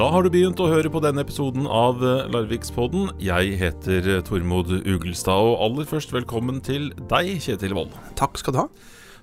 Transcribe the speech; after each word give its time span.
Da 0.00 0.06
har 0.08 0.24
du 0.24 0.30
begynt 0.32 0.56
å 0.64 0.68
høre 0.70 0.88
på 0.88 1.02
denne 1.04 1.20
episoden 1.20 1.66
av 1.68 1.98
eh, 2.00 2.22
Larvikspodden. 2.32 3.10
Jeg 3.20 3.58
heter 3.60 4.06
eh, 4.08 4.22
Tormod 4.24 4.70
Ugelstad, 4.78 5.36
og 5.44 5.60
aller 5.66 5.88
først 5.90 6.14
velkommen 6.14 6.62
til 6.64 6.86
deg, 7.10 7.34
Kjetil 7.44 7.74
Wold. 7.76 7.92
Takk 8.16 8.40
skal 8.40 8.56
du 8.56 8.58
ha. 8.62 8.64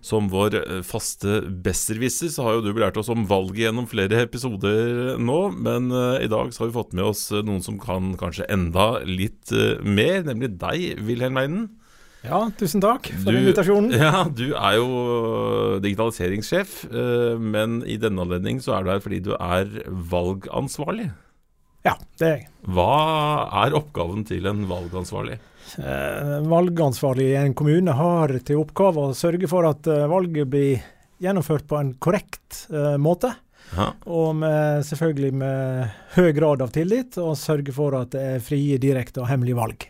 Som 0.05 0.27
vår 0.29 0.59
eh, 0.59 0.83
faste 0.85 1.39
besserwisser 1.65 2.29
så 2.29 2.45
har 2.45 2.59
jo 2.59 2.67
du 2.67 2.69
belært 2.77 2.99
oss 3.01 3.09
om 3.09 3.25
valget 3.25 3.63
gjennom 3.63 3.89
flere 3.89 4.21
episoder 4.27 5.17
nå, 5.17 5.39
men 5.57 5.89
uh, 5.89 6.21
i 6.21 6.29
dag 6.29 6.53
så 6.53 6.61
har 6.61 6.69
vi 6.69 6.77
fått 6.77 6.93
med 6.93 7.09
oss 7.09 7.25
noen 7.33 7.65
som 7.65 7.81
kan 7.81 8.13
kanskje 8.21 8.45
enda 8.53 8.99
litt 9.09 9.49
uh, 9.57 9.81
mer, 9.81 10.27
nemlig 10.29 10.53
deg, 10.61 11.01
Wilhelm 11.09 11.41
Eiden. 11.41 11.69
Ja, 12.27 12.41
tusen 12.59 12.81
takk 12.83 13.07
for 13.23 13.31
Du- 13.31 13.39
invitasjonen. 13.39 13.93
Ja, 14.07 14.25
du 14.29 14.51
er 14.53 14.75
jo 14.77 14.87
digitaliseringssjef, 15.83 16.75
uh, 16.91 17.37
men 17.39 17.79
i 17.87 17.97
denne 18.01 18.23
anledning 18.25 18.59
så 18.63 18.77
er 18.77 18.83
du 18.87 18.91
her 18.93 19.01
fordi 19.03 19.21
du 19.29 19.31
er 19.37 19.69
valgansvarlig. 20.11 21.09
Ja, 21.87 21.93
det 22.19 22.25
er 22.27 22.33
jeg. 22.41 22.47
Hva 22.75 22.87
er 23.63 23.75
oppgaven 23.77 24.25
til 24.27 24.47
en 24.49 24.65
valgansvarlig? 24.67 25.37
Eh, 25.79 26.33
valgansvarlig 26.47 27.29
i 27.33 27.37
en 27.39 27.53
kommune 27.55 27.91
har 27.95 28.31
til 28.47 28.59
oppgave 28.61 29.09
å 29.09 29.15
sørge 29.15 29.47
for 29.51 29.67
at 29.69 29.87
eh, 29.91 30.05
valget 30.11 30.47
blir 30.51 30.81
gjennomført 31.23 31.67
på 31.67 31.77
en 31.79 31.93
korrekt 32.03 32.65
eh, 32.71 32.95
måte. 32.99 33.33
Ja. 33.75 33.89
Og 34.07 34.35
med, 34.39 34.83
selvfølgelig 34.87 35.31
med 35.39 35.95
høy 36.15 36.29
grad 36.37 36.63
av 36.63 36.71
tillit, 36.75 37.17
og 37.19 37.35
sørge 37.39 37.73
for 37.75 37.95
at 37.99 38.11
det 38.15 38.25
er 38.37 38.43
frie, 38.43 38.79
direkte 38.79 39.23
og 39.23 39.27
hemmelige 39.31 39.59
valg. 39.59 39.87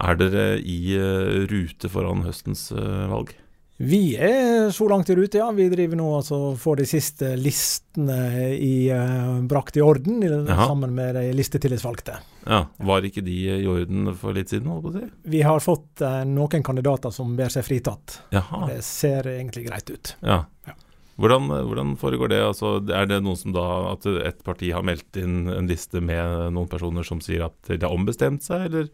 Er 0.00 0.16
dere 0.16 0.44
i 0.58 0.80
eh, 0.96 1.46
rute 1.50 1.90
foran 1.92 2.24
høstens 2.24 2.70
eh, 2.72 3.06
valg? 3.10 3.34
Vi 3.80 4.12
er 4.20 4.68
så 4.76 4.84
langt 4.90 5.08
i 5.08 5.14
rute, 5.16 5.38
ja. 5.40 5.46
Vi 5.56 5.70
driver 5.72 5.96
nå 5.96 6.08
altså 6.18 6.38
får 6.60 6.82
de 6.82 6.84
siste 6.88 7.30
listene 7.40 8.18
i, 8.52 8.90
uh, 8.92 9.38
brakt 9.48 9.78
i 9.78 9.80
orden 9.80 10.20
i, 10.20 10.28
sammen 10.52 10.92
med 10.92 11.16
de 11.16 11.22
listetillitsvalgte. 11.32 12.18
Ja, 12.44 12.66
Var 12.76 13.08
ikke 13.08 13.24
de 13.24 13.38
i 13.54 13.64
orden 13.64 14.12
for 14.20 14.36
litt 14.36 14.52
siden? 14.52 14.68
holdt 14.68 14.84
på 14.84 14.92
å 14.92 14.98
si? 14.98 15.08
Vi 15.32 15.40
har 15.48 15.64
fått 15.64 16.04
uh, 16.04 16.20
noen 16.28 16.66
kandidater 16.66 17.14
som 17.14 17.32
ber 17.40 17.48
seg 17.56 17.64
fritatt. 17.64 18.18
Jaha. 18.36 18.66
Det 18.68 18.82
ser 18.84 19.32
egentlig 19.32 19.64
greit 19.70 19.88
ut. 19.88 20.12
Ja. 20.28 20.42
Ja. 20.68 20.76
Hvordan, 21.20 21.48
hvordan 21.48 21.96
foregår 22.00 22.34
det? 22.34 22.42
Altså, 22.50 22.74
er 22.84 23.08
det 23.08 23.22
noen 23.24 23.40
som 23.40 23.56
da 23.56 23.64
at 23.94 24.04
et 24.12 24.44
parti 24.44 24.74
har 24.76 24.84
meldt 24.84 25.16
inn 25.20 25.48
en 25.52 25.72
liste 25.72 26.04
med 26.04 26.52
noen 26.52 26.68
personer 26.68 27.04
som 27.08 27.24
sier 27.24 27.48
at 27.48 27.72
de 27.72 27.80
har 27.80 27.96
ombestemt 27.96 28.44
seg, 28.44 28.68
eller 28.68 28.92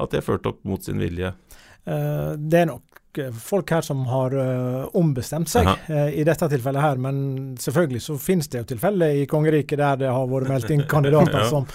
at 0.00 0.10
de 0.10 0.16
er 0.18 0.26
ført 0.26 0.46
opp 0.50 0.64
mot 0.64 0.82
sin 0.82 0.98
vilje? 0.98 1.34
Eh, 1.86 2.32
Det 2.38 2.60
er 2.64 2.66
nok 2.66 3.00
folk 3.40 3.70
her 3.70 3.82
som 3.86 4.02
har 4.10 4.34
uh, 4.34 4.86
ombestemt 4.98 5.48
seg 5.48 5.68
eh, 5.88 6.10
i 6.20 6.24
dette 6.26 6.48
tilfellet 6.50 6.82
her, 6.82 6.96
men 7.00 7.18
selvfølgelig 7.60 8.00
så 8.02 8.16
finnes 8.20 8.48
det 8.52 8.60
jo 8.62 8.66
tilfeller 8.74 9.20
i 9.22 9.26
kongeriket 9.30 9.78
der 9.80 10.00
det 10.04 10.10
har 10.12 10.26
vært 10.30 10.48
meldt 10.50 10.70
inn 10.74 10.82
kandidater 10.94 11.44
Ja. 11.44 11.48
som 11.50 11.66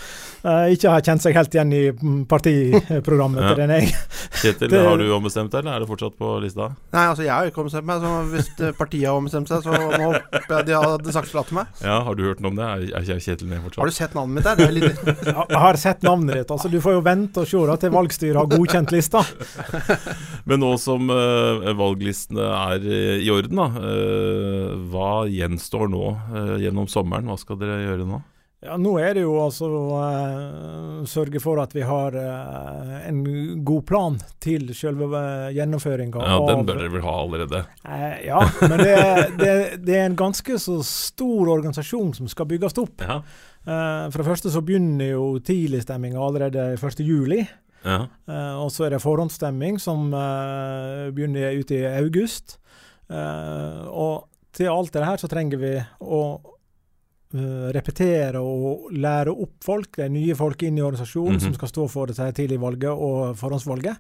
uh, 0.44 0.66
ikke 0.72 0.92
har 0.94 1.02
kjent 1.06 1.24
seg 1.24 1.36
helt 1.38 1.56
igjen 1.56 1.74
i 1.76 1.82
mm, 1.92 2.20
partiprogrammet 2.32 3.44
Ja. 3.44 3.54
til 3.54 3.62
den 3.64 3.74
jeg. 3.78 3.94
Kjetil, 4.42 4.70
Det- 4.74 4.84
har 4.88 4.98
du 5.02 5.06
ombestemt 5.16 5.52
deg, 5.54 5.62
eller 5.64 5.78
er 5.80 5.86
det 5.86 5.90
fortsatt 5.92 6.18
på 6.20 6.34
lista? 6.44 6.70
Nei, 6.96 7.06
altså 7.14 7.24
Jeg 7.26 7.34
har 7.36 7.50
ikke 7.52 7.64
ombestemt 7.64 7.90
meg, 7.90 8.04
så 8.04 8.14
hvis 8.34 8.52
eh, 8.60 8.74
partiet 8.80 9.08
har 9.10 9.20
ombestemt 9.20 9.52
seg, 9.52 9.64
så 9.64 9.74
må 9.76 10.12
håper 10.14 10.56
jeg 10.60 10.68
de 10.70 10.78
hadde 10.80 11.16
sagt 11.16 11.32
fra 11.32 11.44
til 11.48 11.60
meg. 11.60 11.72
Ja, 11.84 12.00
Har 12.08 12.16
du 12.20 12.24
hørt 12.28 12.44
noe 12.44 12.52
om 12.54 12.60
det? 12.60 12.68
Er, 12.70 13.04
ikke 13.04 13.20
Kjetil 13.24 13.50
med 13.52 13.64
Har 13.78 13.90
du 13.90 13.96
sett 13.96 14.16
navnet 14.18 14.40
mitt 14.40 14.48
der? 14.48 14.60
Det 14.60 14.68
er 14.68 14.76
litt 14.76 15.04
Jeg 15.56 15.62
har 15.64 15.80
sett 15.80 16.04
navnet 16.06 16.42
ditt. 16.42 16.52
altså 16.52 16.70
Du 16.72 16.80
får 16.84 16.98
jo 17.00 17.04
vente 17.06 17.44
og 17.44 17.48
se 17.50 17.64
da 17.70 17.76
til 17.80 17.94
valgstyret 17.96 18.40
har 18.40 18.50
godkjent 18.52 18.92
lista. 18.96 19.24
Men 20.50 20.62
nå 20.64 20.72
som 20.82 21.10
eh, 21.14 21.29
valglistene 21.80 22.48
er 22.48 22.90
eh, 22.90 23.22
i 23.26 23.30
orden, 23.34 23.62
da, 23.62 23.70
eh, 23.90 24.74
hva 24.92 25.14
gjenstår 25.30 25.90
nå 25.92 26.04
eh, 26.10 26.58
gjennom 26.66 26.90
sommeren? 26.92 27.30
Hva 27.30 27.40
skal 27.40 27.60
dere 27.62 27.82
gjøre 27.86 28.10
nå? 28.10 28.22
Ja, 28.60 28.76
Nå 28.76 28.98
er 29.00 29.14
det 29.16 29.22
jo 29.24 29.38
altså 29.40 29.70
å 29.72 29.84
uh, 30.04 31.04
sørge 31.08 31.40
for 31.40 31.62
at 31.64 31.72
vi 31.72 31.86
har 31.88 32.12
uh, 32.12 32.98
en 33.08 33.22
god 33.64 33.86
plan 33.88 34.18
til 34.44 34.74
selve 34.76 35.22
gjennomføringa 35.56 36.26
Ja, 36.28 36.42
Den 36.44 36.66
bør 36.68 36.82
dere 36.82 36.92
vel 36.92 37.06
ha 37.06 37.14
allerede? 37.22 37.62
Uh, 37.88 38.18
ja, 38.26 38.42
men 38.66 38.84
det, 38.84 38.98
det, 39.40 39.54
det 39.88 39.96
er 39.96 40.10
en 40.10 40.20
ganske 40.20 40.60
så 40.60 40.76
stor 40.84 41.54
organisasjon 41.56 42.12
som 42.20 42.28
skal 42.28 42.52
bygges 42.52 42.76
opp. 42.84 43.00
Ja. 43.08 43.22
Eh, 43.68 44.06
for 44.10 44.22
det 44.22 44.30
første 44.30 44.52
så 44.54 44.64
begynner 44.66 45.14
jo 45.14 45.26
tidligstemminga 45.44 46.22
allerede 46.24 46.72
1. 46.80 47.04
ja. 47.84 48.08
Eh, 48.28 48.56
og 48.60 48.72
så 48.72 48.86
er 48.86 48.96
det 48.96 49.02
forhåndsstemming 49.04 49.80
som 49.80 50.14
eh, 50.14 51.10
begynner 51.16 51.58
ute 51.60 51.78
i 51.80 51.86
august. 52.00 52.58
Eh, 53.10 53.84
og 53.88 54.28
til 54.54 54.72
alt 54.72 54.94
det 54.94 55.06
her 55.06 55.22
så 55.22 55.30
trenger 55.32 55.62
vi 55.62 55.76
å 56.02 56.24
repetere 57.30 58.40
og 58.42 58.88
lære 58.98 59.30
opp 59.30 59.60
folk, 59.62 59.92
det 60.00 60.08
er 60.08 60.10
nye 60.10 60.34
folk 60.34 60.64
inn 60.66 60.80
i 60.80 60.82
organisasjonen 60.82 61.36
Mhm. 61.36 61.44
som 61.44 61.54
skal 61.54 61.70
stå 61.70 61.84
for 61.94 62.10
dette 62.10 62.26
tidligvalget 62.34 62.90
og 62.90 63.38
forhåndsvalget. 63.38 64.00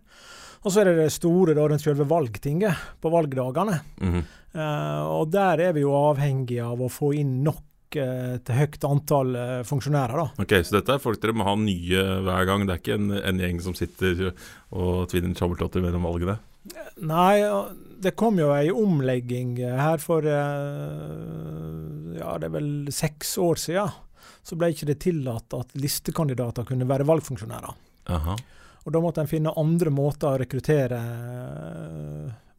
Og 0.65 0.71
så 0.73 0.81
er 0.81 0.85
det 0.89 0.95
det 0.97 1.11
store 1.13 1.53
da, 1.53 1.61
rundt 1.61 1.83
selve 1.83 2.07
valgtinget 2.09 2.73
på 2.99 3.11
valgdagene. 3.13 3.79
Mm 4.01 4.13
-hmm. 4.13 4.23
uh, 4.55 5.21
og 5.21 5.31
der 5.31 5.59
er 5.61 5.73
vi 5.73 5.81
jo 5.81 5.93
avhengige 5.93 6.65
av 6.65 6.81
å 6.81 6.89
få 6.89 7.13
inn 7.13 7.43
nok 7.43 7.61
eh, 7.97 8.35
et 8.37 8.51
høyt 8.53 8.85
antall 8.85 9.33
eh, 9.35 9.55
funksjonærer. 9.67 10.19
da. 10.21 10.43
Ok, 10.43 10.53
Så 10.65 10.77
dette 10.77 10.93
er 10.93 11.01
folk 11.03 11.21
dere 11.21 11.33
må 11.33 11.47
ha 11.47 11.55
nye 11.57 12.03
hver 12.25 12.45
gang? 12.49 12.67
Det 12.67 12.75
er 12.75 12.83
ikke 12.83 12.99
en, 12.99 13.09
en 13.17 13.41
gjeng 13.41 13.61
som 13.65 13.77
sitter 13.77 14.29
og 14.69 15.09
tvinner 15.11 15.33
tommeltotter 15.37 15.81
mellom 15.83 16.05
valgene? 16.09 16.37
Nei, 17.01 17.39
det 18.03 18.13
kom 18.19 18.37
jo 18.37 18.51
ei 18.53 18.69
omlegging 18.69 19.57
her 19.63 19.97
for 20.03 20.27
eh, 20.27 22.19
ja, 22.19 22.35
det 22.37 22.49
er 22.49 22.55
vel 22.59 22.71
seks 22.93 23.37
år 23.41 23.61
siden. 23.61 23.97
Så 24.43 24.57
ble 24.59 24.71
ikke 24.73 24.87
det 24.89 24.99
tillatt 25.03 25.53
at 25.55 25.73
listekandidater 25.79 26.67
kunne 26.67 26.87
være 26.89 27.07
valgfunksjonærer. 27.07 27.75
Aha. 28.15 28.35
Og 28.85 28.93
da 28.95 29.01
måtte 29.03 29.21
en 29.23 29.29
finne 29.29 29.51
andre 29.59 29.91
måter 29.93 30.31
å 30.31 30.39
rekruttere 30.39 30.99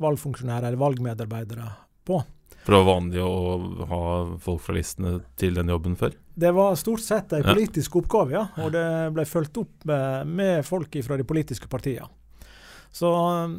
valgfunksjonærer 0.01 0.69
eller 0.69 0.81
valgmedarbeidere 0.81 1.71
på. 2.07 2.21
For 2.65 2.75
det 2.75 2.81
var 2.82 2.88
vanlig 2.91 3.22
å 3.25 3.87
ha 3.88 4.03
folk 4.43 4.60
fra 4.62 4.75
listene 4.76 5.15
til 5.41 5.56
den 5.56 5.71
jobben 5.72 5.97
før? 5.97 6.12
Det 6.41 6.50
var 6.56 6.76
stort 6.76 7.00
sett 7.04 7.32
en 7.37 7.44
politisk 7.44 7.97
oppgave, 8.03 8.34
ja. 8.37 8.43
Og 8.65 8.72
det 8.75 8.84
ble 9.16 9.25
fulgt 9.28 9.56
opp 9.62 9.87
med, 9.88 10.60
folk 10.69 10.99
fra 11.04 11.16
de 11.16 11.25
politiske 11.28 11.69
partiene. 11.72 12.09
Så 12.93 13.09
um, 13.47 13.54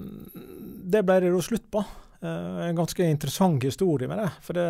det 0.92 1.02
ble 1.08 1.20
det 1.24 1.32
da 1.34 1.42
slutt 1.46 1.70
på. 1.72 1.84
Eh, 2.22 2.68
en 2.68 2.76
ganske 2.78 3.06
interessant 3.10 3.64
historie 3.64 4.10
med 4.12 4.20
det. 4.22 4.30
For 4.46 4.58
det, 4.58 4.68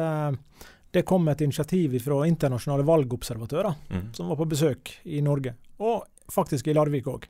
det 0.96 1.06
kom 1.08 1.28
et 1.31 1.41
initiativ 1.44 1.97
fra 2.03 2.22
internasjonale 2.28 2.86
valgobservatører 2.88 3.75
Mm. 3.90 4.14
som 4.16 4.30
var 4.31 4.40
på 4.40 4.50
besøk 4.53 4.94
i 5.03 5.22
Norge, 5.22 5.56
og 5.80 6.06
faktisk 6.31 6.68
i 6.68 6.74
Larvik 6.78 7.09
òg. 7.12 7.28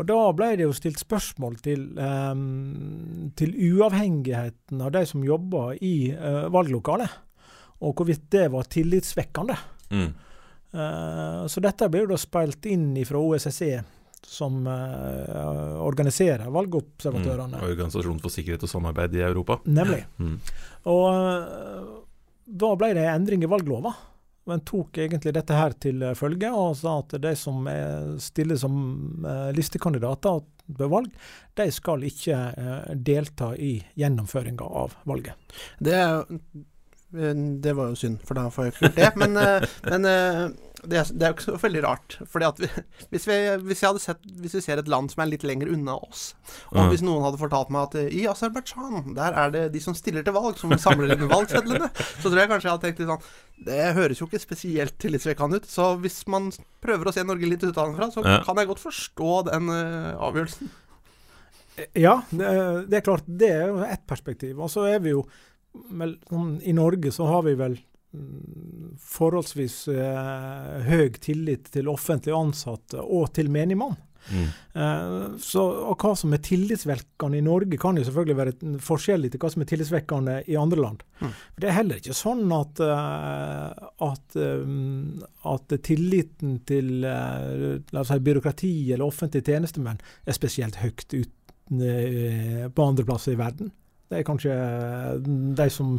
Og 0.00 0.08
da 0.08 0.18
ble 0.32 0.54
det 0.56 0.64
jo 0.64 0.74
stilt 0.76 1.00
spørsmål 1.02 1.58
til, 1.64 1.84
um, 2.00 3.30
til 3.36 3.52
uavhengigheten 3.52 4.80
av 4.80 4.92
de 4.94 5.04
som 5.08 5.24
jobba 5.26 5.72
i 5.84 6.12
uh, 6.16 6.46
valglokalet, 6.52 7.18
og 7.82 7.98
hvorvidt 7.98 8.24
det 8.32 8.46
var 8.54 8.70
tillitsvekkende. 8.72 9.56
Mm. 9.92 10.12
Uh, 10.72 11.42
så 11.50 11.60
dette 11.60 11.90
ble 11.92 12.06
jo 12.06 12.12
da 12.14 12.20
speilt 12.20 12.70
inn 12.72 12.94
fra 13.04 13.20
OSSE, 13.20 13.72
som 14.22 14.62
uh, 14.64 15.82
organiserer 15.84 16.48
valgobservatørene. 16.54 17.60
Mm. 17.60 17.66
Organisasjonen 17.68 18.22
for 18.22 18.32
sikkerhet 18.32 18.64
og 18.64 18.72
samarbeid 18.72 19.18
i 19.18 19.26
Europa. 19.26 19.58
Nemlig. 19.68 20.06
Mm. 20.22 20.38
Og 20.88 22.00
da 22.62 22.72
ble 22.80 22.94
det 22.96 23.04
endring 23.10 23.44
i 23.44 23.50
valglova. 23.50 23.92
Og 24.46 24.56
En 24.56 24.64
tok 24.66 24.98
egentlig 25.04 25.34
dette 25.36 25.54
her 25.54 25.76
til 25.82 26.02
eh, 26.02 26.16
følge 26.18 26.50
og 26.50 26.74
sa 26.80 26.98
at 27.02 27.14
de 27.22 27.34
som 27.38 27.66
er 27.70 28.16
stiller 28.22 28.58
som 28.58 28.74
eh, 29.26 29.50
listekandidater 29.54 30.42
ved 30.66 30.90
valg, 30.90 31.14
de 31.58 31.68
skal 31.74 32.04
ikke 32.06 32.38
eh, 32.58 32.92
delta 32.96 33.52
i 33.56 33.76
gjennomføringa 33.98 34.66
av 34.82 34.96
valget. 35.08 35.54
Det, 35.78 35.94
er 35.94 36.22
eh, 36.22 36.62
det 37.12 37.72
var 37.76 37.90
jo 37.92 37.96
synd, 37.98 38.20
for 38.24 38.38
da 38.38 38.46
får 38.52 38.64
jeg 38.64 38.72
ikke 38.72 38.86
gjort 38.86 38.98
det. 38.98 39.08
Men, 39.20 39.36
eh, 39.36 39.66
men 39.92 40.08
eh, 40.08 40.38
det, 40.82 40.96
er, 40.98 41.10
det 41.12 41.26
er 41.26 41.32
jo 41.32 41.36
ikke 41.36 41.44
så 41.44 41.56
veldig 41.60 41.82
rart. 41.84 42.16
Fordi 42.32 42.48
at 42.48 42.62
vi, 42.62 42.70
hvis, 43.12 43.26
vi, 43.28 43.36
hvis, 43.66 43.82
jeg 43.82 43.90
hadde 43.90 44.02
sett, 44.02 44.24
hvis 44.40 44.56
vi 44.56 44.62
ser 44.64 44.80
et 44.80 44.88
land 44.90 45.12
som 45.12 45.22
er 45.24 45.30
litt 45.30 45.44
lenger 45.46 45.70
unna 45.74 45.98
oss, 46.08 46.30
og 46.72 46.88
hvis 46.92 47.04
noen 47.04 47.24
hadde 47.26 47.40
fortalt 47.42 47.72
meg 47.74 47.90
at 47.90 47.98
eh, 48.00 48.10
i 48.22 48.24
Aserbajdsjan, 48.32 49.12
der 49.18 49.38
er 49.44 49.54
det 49.54 49.66
de 49.76 49.84
som 49.84 49.96
stiller 49.98 50.24
til 50.24 50.36
valg, 50.36 50.56
som 50.60 50.72
samler 50.80 51.12
inn 51.14 51.28
valgsedlene, 51.30 51.92
så 51.98 52.26
tror 52.26 52.42
jeg 52.42 52.52
kanskje 52.54 52.70
jeg 52.70 52.76
hadde 52.76 52.88
tenkt 52.88 53.04
litt 53.04 53.12
sånn 53.12 53.66
Det 53.68 53.94
høres 54.00 54.22
jo 54.22 54.30
ikke 54.30 54.42
spesielt 54.42 54.98
tillitvekkende 55.02 55.60
ut. 55.60 55.68
Så 55.68 55.92
hvis 56.02 56.22
man 56.32 56.48
prøver 56.82 57.10
å 57.10 57.14
se 57.14 57.26
Norge 57.28 57.50
litt 57.50 57.64
utenfra, 57.66 58.08
så 58.14 58.24
Ja. 58.24 58.40
kan 58.46 58.56
jeg 58.56 58.72
godt 58.72 58.86
forstå 58.88 59.34
den 59.52 59.68
avgjørelsen. 59.72 60.78
Ja, 61.96 62.20
det, 62.28 62.48
det 62.90 62.98
er 62.98 63.04
klart. 63.06 63.24
Det 63.26 63.48
er 63.48 63.70
jo 63.70 63.80
ett 63.86 64.02
perspektiv. 64.08 64.58
Og 64.60 64.68
så 64.72 64.84
er 64.90 64.98
vi 65.04 65.14
jo 65.14 65.22
vel, 65.72 66.16
sånn, 66.28 66.54
I 66.62 66.74
Norge 66.76 67.12
så 67.14 67.26
har 67.30 67.44
vi 67.46 67.56
vel 67.58 67.76
mm, 68.14 68.94
forholdsvis 69.00 69.76
eh, 69.92 70.88
høy 70.88 71.12
tillit 71.22 71.70
til 71.74 71.90
offentlig 71.92 72.34
ansatte 72.36 73.02
og 73.02 73.32
til 73.36 73.52
menigmann. 73.52 73.98
Mm. 74.30 74.46
Eh, 74.74 75.38
så, 75.42 75.62
og 75.90 76.02
hva 76.02 76.12
som 76.18 76.32
er 76.34 76.42
tillitsvekkende 76.44 77.40
i 77.40 77.44
Norge, 77.44 77.78
kan 77.80 77.98
jo 77.98 78.04
selvfølgelig 78.06 78.38
være 78.38 78.78
forskjellig 78.84 79.32
til 79.32 79.42
hva 79.42 79.50
som 79.52 79.64
er 79.64 79.70
tillitsvekkende 79.72 80.36
i 80.52 80.58
andre 80.60 80.84
land. 80.84 81.04
Mm. 81.20 81.34
Det 81.58 81.68
er 81.68 81.78
heller 81.78 82.00
ikke 82.00 82.16
sånn 82.16 82.44
at, 82.56 82.82
eh, 82.86 83.84
at, 84.08 84.38
eh, 84.38 85.28
at 85.54 85.76
tilliten 85.88 86.58
til 86.68 87.06
eh, 87.08 87.78
la 87.92 88.04
oss 88.04 88.12
si, 88.12 88.22
byråkrati 88.30 88.74
eller 88.92 89.06
offentlige 89.08 89.50
tjenestemenn 89.50 90.02
er 90.26 90.38
spesielt 90.38 90.82
høyt 90.82 91.08
ut, 91.12 91.38
på 91.72 92.84
andre 92.84 93.04
plasser 93.06 93.32
i 93.32 93.38
verden. 93.38 93.70
Det 94.12 94.20
er 94.20 94.26
kanskje 94.28 94.56
de 95.56 95.68
som 95.72 95.94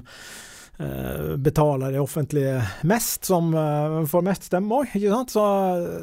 eh, 0.77 1.33
betaler 1.41 1.95
det 1.95 2.03
offentlige 2.03 2.59
mest, 2.89 3.25
som 3.25 3.49
eh, 3.57 3.97
får 4.09 4.27
mest 4.29 4.47
stemme 4.51 4.83
òg. 4.83 4.93
Så 5.33 5.43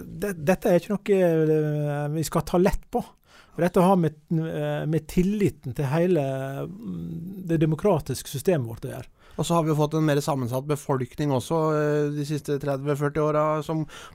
det, 0.04 0.34
dette 0.42 0.72
er 0.74 0.82
ikke 0.82 0.96
noe 0.96 1.22
eh, 1.22 2.04
vi 2.18 2.26
skal 2.26 2.46
ta 2.48 2.60
lett 2.60 2.84
på. 2.90 3.04
Og 3.50 3.64
Dette 3.64 3.82
har 3.82 3.96
med, 3.98 4.18
eh, 4.30 4.84
med 4.88 5.06
tilliten 5.10 5.74
til 5.76 5.88
hele 5.90 6.22
mm, 6.66 7.46
det 7.50 7.58
demokratiske 7.62 8.30
systemet 8.30 8.68
vårt 8.70 8.86
å 8.86 8.94
gjøre. 8.94 9.10
Og 9.40 9.46
så 9.46 9.56
har 9.56 9.64
vi 9.64 9.70
jo 9.72 9.78
fått 9.78 9.94
en 9.96 10.04
mer 10.04 10.20
sammensatt 10.20 10.66
befolkning 10.68 11.30
også 11.32 11.58
eh, 11.76 12.08
de 12.14 12.26
siste 12.28 12.58
30-40 12.60 13.22
åra, 13.24 13.44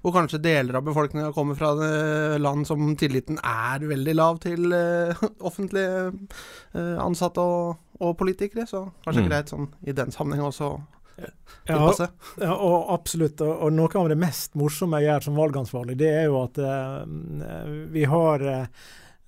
hvor 0.01 0.13
kanskje 0.15 0.41
deler 0.43 0.79
av 0.79 0.85
befolkninga 0.85 1.31
kommer 1.35 1.57
fra 1.57 1.71
eh, 1.81 2.35
land 2.41 2.67
som 2.69 2.93
tilliten 2.99 3.39
er 3.41 3.85
veldig 3.89 4.15
lav 4.15 4.41
til 4.43 4.69
offentlig 5.49 5.85
eh, 5.85 6.95
ansatte 7.01 7.41
og, 7.43 7.81
og 7.99 8.17
politikere. 8.17 8.65
Så 8.67 8.89
kanskje 9.05 9.23
Mm. 9.23 9.29
greit 9.29 9.49
sånn 9.49 9.67
i 9.85 9.91
den 9.91 10.11
sammenheng 10.11 10.45
også 10.49 10.81
Ja. 11.17 11.29
Ja, 12.41 12.53
og 12.53 12.89
absolutt. 12.91 13.39
Og, 13.41 13.61
og 13.63 13.71
noe 13.73 13.87
av 13.95 14.09
det 14.09 14.17
mest 14.19 14.53
morsomme 14.59 14.99
jeg 14.99 15.07
gjør 15.07 15.23
som 15.23 15.35
valgansvarlig, 15.39 15.95
det 15.97 16.09
er 16.11 16.25
jo 16.25 16.41
at 16.43 16.57
uh, 16.59 17.05
vi 17.93 18.03
har 18.03 18.43
eh, 18.43 18.65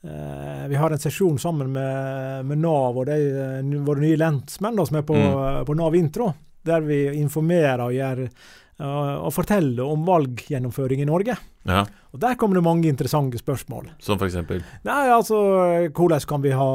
eh, 0.03 0.67
vi 0.67 0.75
har 0.75 0.91
en 0.91 0.99
sesjon 0.99 1.39
sammen 1.39 1.71
med, 1.71 2.45
med 2.45 2.57
Nav 2.59 2.97
og 2.97 3.05
de, 3.07 3.15
eh, 3.15 3.79
våre 3.87 4.03
nye 4.03 4.19
lensmenn 4.19 4.75
da, 4.75 4.85
som 4.85 4.97
er 4.99 5.07
på, 5.07 5.15
Mm. 5.15 5.65
på 5.65 5.75
Nav 5.79 5.95
Intro, 5.95 6.33
der 6.67 6.81
vi 6.81 7.05
informerer 7.21 7.85
og, 7.87 7.93
gjør, 7.95 8.29
og 8.85 9.31
fortelle 9.33 9.81
om 9.81 10.03
valggjennomføring 10.05 10.99
i 11.01 11.07
Norge. 11.09 11.33
Ja, 11.67 11.81
Og 12.13 12.19
Der 12.21 12.35
kommer 12.39 12.55
det 12.55 12.63
mange 12.63 12.87
interessante 12.87 13.37
spørsmål. 13.37 13.89
som 13.99 14.17
eksempel. 14.19 14.61
Nei, 14.85 15.09
altså, 15.09 15.89
hvordan 15.91 16.19
kan 16.27 16.41
vi 16.41 16.51
ha 16.51 16.67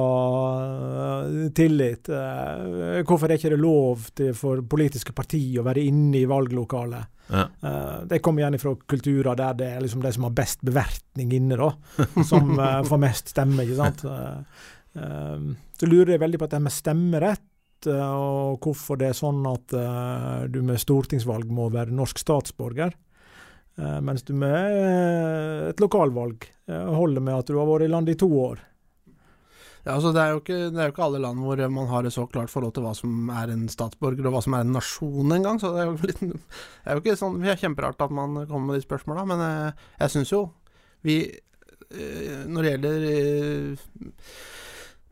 eh, 0.66 1.48
tillit? 1.56 2.08
Eh, 2.08 3.02
Hvorfor 3.06 3.30
er 3.30 3.38
ikke 3.38 3.50
det 3.54 3.60
lov 3.62 4.08
til, 4.14 4.34
for 4.34 4.60
politiske 4.62 5.12
partier 5.16 5.60
å 5.62 5.66
være 5.66 5.84
inne 5.88 6.20
i 6.22 6.26
valglokalet? 6.28 7.06
Ja. 7.32 7.46
Eh, 7.62 8.04
Det 8.10 8.20
kommer 8.22 8.42
gjerne 8.44 8.60
fra 8.60 8.74
kulturer 8.88 9.36
der 9.36 9.54
det 9.54 9.70
er 9.76 9.80
liksom 9.80 10.02
de 10.02 10.12
som 10.12 10.24
har 10.28 10.30
best 10.36 10.60
bevertning 10.62 11.32
inne, 11.32 11.56
da, 11.56 11.70
som 12.30 12.52
eh, 12.58 12.82
får 12.88 12.98
mest 13.00 13.28
stemme. 13.32 13.62
ikke 13.64 13.76
sant? 13.80 14.04
Eh, 14.04 14.66
eh, 14.98 15.38
Så 15.80 15.86
lurer 15.88 16.12
jeg 16.16 16.20
veldig 16.22 16.38
på 16.38 16.44
at 16.44 16.50
det 16.58 16.62
med 16.62 16.72
stemmerett, 16.72 17.40
eh, 17.40 17.51
og 17.90 18.62
hvorfor 18.62 18.98
det 19.00 19.10
er 19.10 19.16
sånn 19.18 19.40
at 19.50 19.74
eh, 19.76 20.42
du 20.52 20.60
med 20.66 20.80
stortingsvalg 20.82 21.50
må 21.52 21.68
være 21.72 21.94
norsk 21.94 22.20
statsborger. 22.22 22.94
Eh, 23.80 24.00
mens 24.04 24.22
du 24.28 24.34
med 24.36 24.52
eh, 24.52 25.70
et 25.70 25.80
lokalvalg 25.80 26.44
eh, 26.68 26.92
holder 26.92 27.24
med 27.24 27.38
at 27.40 27.48
du 27.48 27.56
har 27.56 27.68
vært 27.70 27.86
i 27.86 27.92
landet 27.92 28.16
i 28.16 28.20
to 28.20 28.28
år. 28.28 28.60
Ja, 29.82 29.96
altså 29.96 30.12
det, 30.14 30.22
er 30.22 30.36
ikke, 30.38 30.58
det 30.70 30.78
er 30.78 30.90
jo 30.90 30.92
ikke 30.92 31.06
alle 31.08 31.20
land 31.24 31.40
hvor 31.42 31.60
man 31.74 31.88
har 31.90 32.06
et 32.06 32.14
så 32.14 32.22
klart 32.30 32.52
forhold 32.52 32.74
til 32.76 32.84
hva 32.84 32.92
som 32.94 33.30
er 33.34 33.50
en 33.50 33.64
statsborger 33.72 34.28
og 34.28 34.36
hva 34.36 34.42
som 34.44 34.54
er 34.54 34.66
en 34.66 34.76
nasjon 34.76 35.34
engang. 35.34 35.58
Så 35.58 35.72
det 35.74 35.82
er 35.82 35.88
jo, 35.88 35.96
litt, 36.10 36.20
det 36.22 36.84
er 36.84 36.98
jo 36.98 37.02
ikke 37.02 37.18
sånn 37.18 37.40
er 37.42 37.58
kjemperart 37.58 38.04
at 38.04 38.14
man 38.14 38.44
kommer 38.44 38.70
med 38.70 38.78
de 38.78 38.86
spørsmåla, 38.86 39.24
men 39.32 39.42
jeg, 39.42 39.72
jeg 40.04 40.14
syns 40.16 40.34
jo 40.34 40.42
vi 41.02 41.16
eh, 41.26 42.44
Når 42.46 42.62
det 42.62 42.70
gjelder 42.76 43.06
eh, 43.08 43.86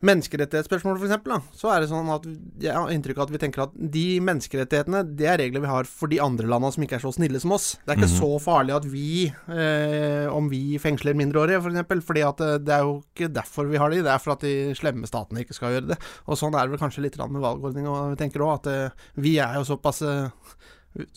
menneskerettighetsspørsmål, 0.07 0.97
f.eks., 0.97 1.49
så 1.61 1.69
er 1.73 1.83
det 1.83 1.89
sånn 1.91 2.09
at 2.13 2.25
jeg 2.63 2.73
har 2.75 2.89
inntrykk 2.93 3.19
av 3.21 3.27
at 3.27 3.33
vi 3.35 3.41
tenker 3.41 3.63
at 3.65 3.75
de 3.93 4.05
menneskerettighetene, 4.25 5.01
det 5.17 5.27
er 5.29 5.39
regler 5.41 5.63
vi 5.63 5.69
har 5.71 5.89
for 5.89 6.11
de 6.11 6.19
andre 6.23 6.47
landene 6.49 6.73
som 6.75 6.85
ikke 6.85 6.97
er 6.99 7.03
så 7.05 7.11
snille 7.15 7.41
som 7.43 7.53
oss. 7.55 7.75
Det 7.85 7.93
er 7.93 7.99
ikke 8.01 8.09
Mhm. 8.11 8.19
så 8.19 8.31
farlig 8.41 8.75
at 8.75 8.85
vi, 8.89 9.27
eh, 9.27 10.27
om 10.33 10.49
vi 10.49 10.77
fengsler 10.81 11.13
mindreårige, 11.17 11.59
f.eks., 11.59 11.63
for 11.63 11.71
eksempel, 11.75 12.01
fordi 12.01 12.21
at 12.27 12.41
eh, 12.41 12.57
det 12.57 12.73
er 12.75 12.81
jo 12.87 13.03
ikke 13.15 13.31
derfor 13.33 13.69
vi 13.69 13.77
har 13.77 13.89
de, 13.89 14.01
det 14.01 14.11
er 14.11 14.19
for 14.19 14.33
at 14.33 14.39
de 14.41 14.73
slemme 14.75 15.05
statene 15.07 15.45
ikke 15.45 15.53
skal 15.57 15.75
gjøre 15.77 15.87
det. 15.93 15.97
Og 16.27 16.37
sånn 16.37 16.53
er 16.55 16.65
det 16.67 16.71
vel 16.75 16.81
kanskje 16.87 17.01
litt 17.05 17.17
med 17.21 17.41
valgordning, 17.41 17.87
og 17.87 18.11
vi 18.15 18.15
tenker 18.25 18.41
òg 18.41 18.53
at 18.59 18.67
eh, 18.67 18.89
vi 19.17 19.37
er 19.37 19.55
jo 19.55 19.63
såpass 19.63 20.01
eh, 20.01 20.29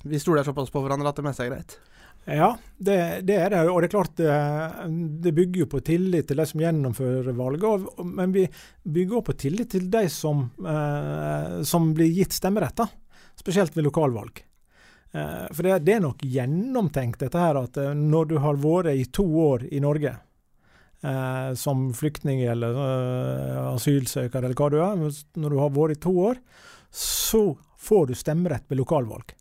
Vi 0.04 0.18
stoler 0.22 0.44
såpass 0.44 0.70
på 0.70 0.78
hverandre 0.84 1.08
at 1.08 1.16
det 1.16 1.24
meste 1.24 1.42
er 1.42 1.50
greit. 1.50 1.78
Ja, 2.26 2.54
det, 2.80 2.96
det 3.28 3.34
er 3.36 3.50
det. 3.52 3.58
Og 3.68 3.82
det 3.82 3.88
er 3.90 3.92
klart 3.92 4.14
det, 4.16 4.30
det 5.24 5.32
bygger 5.36 5.64
jo 5.64 5.66
på 5.74 5.80
tillit 5.84 6.28
til 6.30 6.40
de 6.40 6.46
som 6.48 6.62
gjennomfører 6.62 7.34
valget. 7.36 7.64
og- 7.68 8.06
Men 8.06 8.32
vi 8.32 8.46
bygger 8.88 9.18
også 9.18 9.26
på 9.28 9.36
tillit 9.44 9.70
til 9.74 9.90
de 9.92 10.08
som, 10.08 10.50
eh, 10.64 11.62
som 11.62 11.92
blir 11.94 12.08
gitt 12.16 12.32
stemmerett, 12.32 12.76
da. 12.76 12.86
spesielt 13.36 13.74
ved 13.76 13.84
lokalvalg. 13.84 14.40
Eh, 15.12 15.46
for 15.52 15.62
det, 15.62 15.84
det 15.84 15.94
er 15.96 16.00
nok 16.00 16.18
gjennomtenkt 16.22 17.18
dette 17.18 17.38
her 17.38 17.56
at 17.60 17.76
eh, 17.76 17.92
når 17.94 18.28
du 18.28 18.38
har 18.38 18.54
vært 18.56 18.94
i 18.94 19.04
to 19.04 19.24
år 19.26 19.68
i 19.72 19.80
Norge 19.80 20.16
eh, 21.04 21.54
som 21.54 21.92
flyktning 21.92 22.40
eller 22.48 22.72
eh, 22.72 23.74
asylsøker 23.74 24.38
eller 24.44 24.54
hva 24.54 24.70
du 24.70 24.78
er, 24.80 24.96
når 25.36 25.50
du 25.50 25.58
har 25.60 25.70
vært 25.76 25.98
i 25.98 26.00
to 26.00 26.14
år, 26.30 26.38
så 26.90 27.56
får 27.84 28.06
du 28.08 28.14
stemmerett 28.14 28.64
ved 28.70 28.78
lokalvalg. 28.80 29.34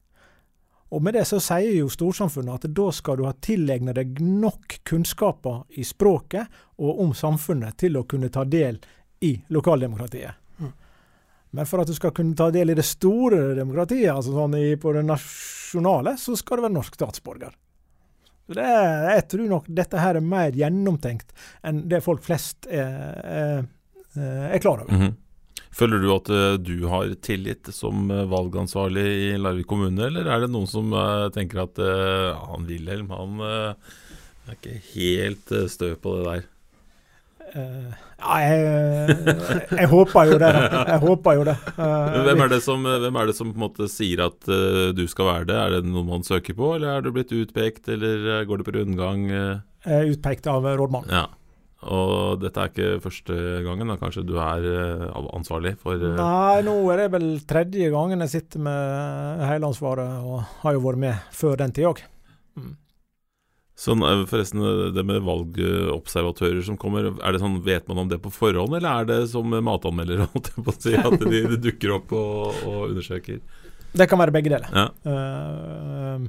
Og 0.94 1.02
med 1.02 1.16
det 1.18 1.24
så 1.26 1.40
sier 1.42 1.74
jo 1.80 1.88
storsamfunnet 1.90 2.54
at 2.68 2.74
da 2.78 2.86
skal 2.94 3.18
du 3.18 3.24
ha 3.26 3.32
tilegna 3.42 3.96
deg 3.98 4.20
nok 4.22 4.76
kunnskaper 4.86 5.64
i 5.82 5.86
språket 5.88 6.46
og 6.78 7.00
om 7.02 7.16
samfunnet 7.18 7.80
til 7.82 7.98
å 7.98 8.04
kunne 8.06 8.30
ta 8.34 8.44
del 8.46 8.78
i 9.26 9.32
lokaldemokratiet. 9.56 10.38
Mm. 10.62 10.70
Men 11.58 11.66
for 11.70 11.82
at 11.82 11.90
du 11.90 11.96
skal 11.98 12.14
kunne 12.14 12.38
ta 12.38 12.52
del 12.54 12.70
i 12.74 12.78
det 12.78 12.86
store 12.86 13.56
demokratiet, 13.58 14.12
altså 14.14 14.36
sånn 14.36 14.54
i, 14.60 14.76
på 14.78 14.94
det 14.94 15.04
nasjonale, 15.08 16.14
så 16.22 16.36
skal 16.38 16.60
du 16.62 16.66
være 16.68 16.76
norsk 16.78 17.00
statsborger. 17.00 17.58
Så 18.46 18.58
det, 18.60 18.64
er- 18.68 19.10
jeg 19.16 19.26
tror 19.34 19.50
nok 19.50 19.68
dette 19.72 20.02
her 20.04 20.20
er 20.20 20.26
mer 20.30 20.52
gjennomtenkt 20.60 21.34
enn 21.64 21.86
det 21.90 22.04
folk 22.06 22.22
flest 22.26 22.68
er, 22.70 23.18
er, 23.24 23.66
er 24.20 24.62
klar 24.62 24.84
over. 24.86 24.94
Mhm. 24.94 25.14
Føler 25.74 26.04
du 26.04 26.10
at 26.14 26.30
eh, 26.30 26.56
du 26.62 26.86
har 26.92 27.10
tillit 27.26 27.70
som 27.74 28.06
eh, 28.14 28.26
valgansvarlig 28.30 29.06
i 29.10 29.30
Larvik 29.42 29.68
kommune, 29.70 30.06
eller 30.06 30.30
er 30.30 30.44
det 30.44 30.52
noen 30.54 30.70
som 30.70 30.94
eh, 30.94 31.28
tenker 31.34 31.64
at 31.66 31.82
han 31.82 32.68
Wilhelm, 32.70 33.10
han 33.10 33.42
er 33.44 34.58
ikke 34.58 34.78
helt 34.94 35.54
stø 35.72 35.94
på 35.98 36.18
det 36.20 36.26
der? 36.30 36.50
Ja, 37.54 38.38
jeg, 38.42 39.16
jeg 39.78 39.90
håper 39.92 40.30
jo 40.32 40.38
det. 40.42 40.52
Jeg 40.90 41.00
håper 41.04 41.36
jo 41.38 41.44
det. 41.46 41.56
Hvem 41.76 42.42
er 42.42 42.50
det 42.50 42.60
som, 42.66 42.88
hvem 42.88 43.20
er 43.20 43.30
det 43.30 43.36
som 43.38 43.52
sier 43.92 44.24
at 44.26 44.50
du 44.98 45.04
skal 45.12 45.30
være 45.30 45.48
det? 45.52 45.60
Er 45.60 45.76
det 45.76 45.92
noe 45.92 46.08
man 46.08 46.26
søker 46.26 46.58
på, 46.58 46.72
eller 46.78 46.96
er 46.96 47.06
du 47.06 47.12
blitt 47.14 47.34
utpekt, 47.36 47.92
eller 47.94 48.48
går 48.50 48.62
det 48.62 48.68
på 48.70 48.76
rundgang? 48.80 49.28
Jeg 49.30 50.00
er 50.00 50.10
utpekt 50.16 50.50
av 50.50 50.66
rådmannen. 50.66 51.14
Ja. 51.14 51.28
Og 51.92 52.40
dette 52.42 52.62
er 52.62 52.72
ikke 52.72 53.02
første 53.04 53.36
gangen, 53.66 53.90
da 53.92 53.98
kanskje 54.00 54.24
du 54.28 54.38
er 54.42 54.68
eh, 54.70 55.04
ansvarlig 55.36 55.76
for 55.82 56.00
eh, 56.00 56.16
Nei, 56.20 56.62
nå 56.66 56.76
er 56.94 57.04
det 57.04 57.10
vel 57.16 57.28
tredje 57.50 57.90
gangen 57.94 58.24
jeg 58.24 58.34
sitter 58.38 58.64
med 58.64 59.44
hele 59.50 59.68
ansvaret, 59.68 60.24
og 60.24 60.44
har 60.64 60.78
jo 60.78 60.84
vært 60.86 61.04
med 61.04 61.34
før 61.36 61.60
den 61.60 61.76
tid 61.76 61.90
òg. 61.92 62.04
Sånn, 63.84 64.06
eh, 64.06 64.24
forresten, 64.30 64.64
det 64.96 65.04
med 65.10 65.26
valgobservatører 65.28 66.62
som 66.68 66.78
kommer, 66.80 67.10
er 67.18 67.36
det 67.36 67.42
sånn, 67.44 67.60
vet 67.66 67.90
man 67.92 68.06
om 68.06 68.14
det 68.14 68.22
på 68.24 68.32
forhånd, 68.34 68.78
eller 68.78 69.02
er 69.02 69.10
det 69.10 69.20
som 69.34 69.50
matanmelder, 69.50 70.24
si, 70.78 70.96
at 70.96 71.20
de, 71.20 71.44
de 71.56 71.60
dukker 71.68 71.98
opp 71.98 72.16
og, 72.16 72.64
og 72.64 72.80
undersøker? 72.94 73.42
Det 73.94 74.08
kan 74.10 74.22
være 74.22 74.34
begge 74.34 74.50
deler. 74.56 74.72
Ja. 74.74 74.88
Uh, 75.06 76.24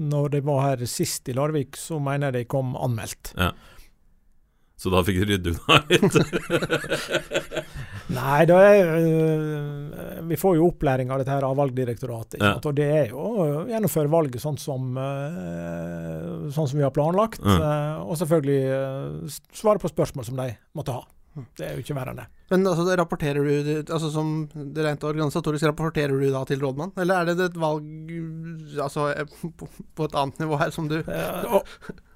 når 0.00 0.32
de 0.32 0.40
var 0.44 0.62
her 0.64 0.84
sist 0.90 1.28
i 1.28 1.34
Larvik, 1.36 1.76
så 1.78 2.00
mener 2.02 2.32
jeg 2.32 2.44
de 2.44 2.50
kom 2.50 2.72
anmeldt. 2.80 3.34
Så 4.76 4.90
da 4.92 5.02
fikk 5.06 5.22
du 5.22 5.28
rydde 5.30 5.54
unna 5.54 5.80
litt? 5.90 6.16
Nei, 8.14 8.40
det 8.48 8.56
er, 8.58 8.90
øh, 8.98 10.18
vi 10.28 10.36
får 10.38 10.58
jo 10.58 10.68
opplæring 10.68 11.12
av 11.12 11.22
dette 11.22 11.32
her 11.32 11.46
av 11.46 11.56
Valgdirektoratet. 11.56 12.42
Ja. 12.42 12.56
Og 12.58 12.76
det 12.76 12.88
er 12.92 13.14
jo 13.14 13.22
å 13.22 13.46
gjennomføre 13.70 14.12
valget 14.12 14.42
sånn 14.42 14.58
som, 14.60 14.92
øh, 15.00 16.50
sånn 16.54 16.68
som 16.68 16.80
vi 16.80 16.84
har 16.84 16.92
planlagt. 16.94 17.40
Mm. 17.40 17.56
øh, 17.56 18.04
og 18.04 18.20
selvfølgelig 18.20 18.60
svare 19.56 19.80
på 19.80 19.92
spørsmål 19.94 20.28
som 20.28 20.42
de 20.42 20.50
måtte 20.76 20.98
ha. 20.98 21.06
Det 21.34 21.66
er 21.66 21.74
jo 21.74 21.82
ikke 21.82 21.96
verre 21.96 22.12
enn 22.14 22.20
det. 22.22 22.26
Men 22.52 22.66
altså, 22.68 22.84
det 22.86 22.96
rapporterer 23.00 23.46
du 23.46 23.92
altså 23.94 24.10
som 24.12 24.32
det 24.52 24.84
rent 24.84 25.04
organisatorisk, 25.06 25.66
rapporterer 25.66 26.14
du 26.20 26.28
da 26.30 26.44
til 26.46 26.60
rådmann? 26.62 26.92
Eller 27.00 27.22
er 27.22 27.30
det 27.30 27.48
et 27.48 27.58
valg 27.58 28.12
altså, 28.84 29.08
eh, 29.14 29.34
på, 29.58 30.06
et 30.06 30.16
annet 30.20 30.44
nivå 30.44 30.60
her 30.60 30.70
som 30.74 30.88
du 30.90 30.98
ja, 31.00 31.62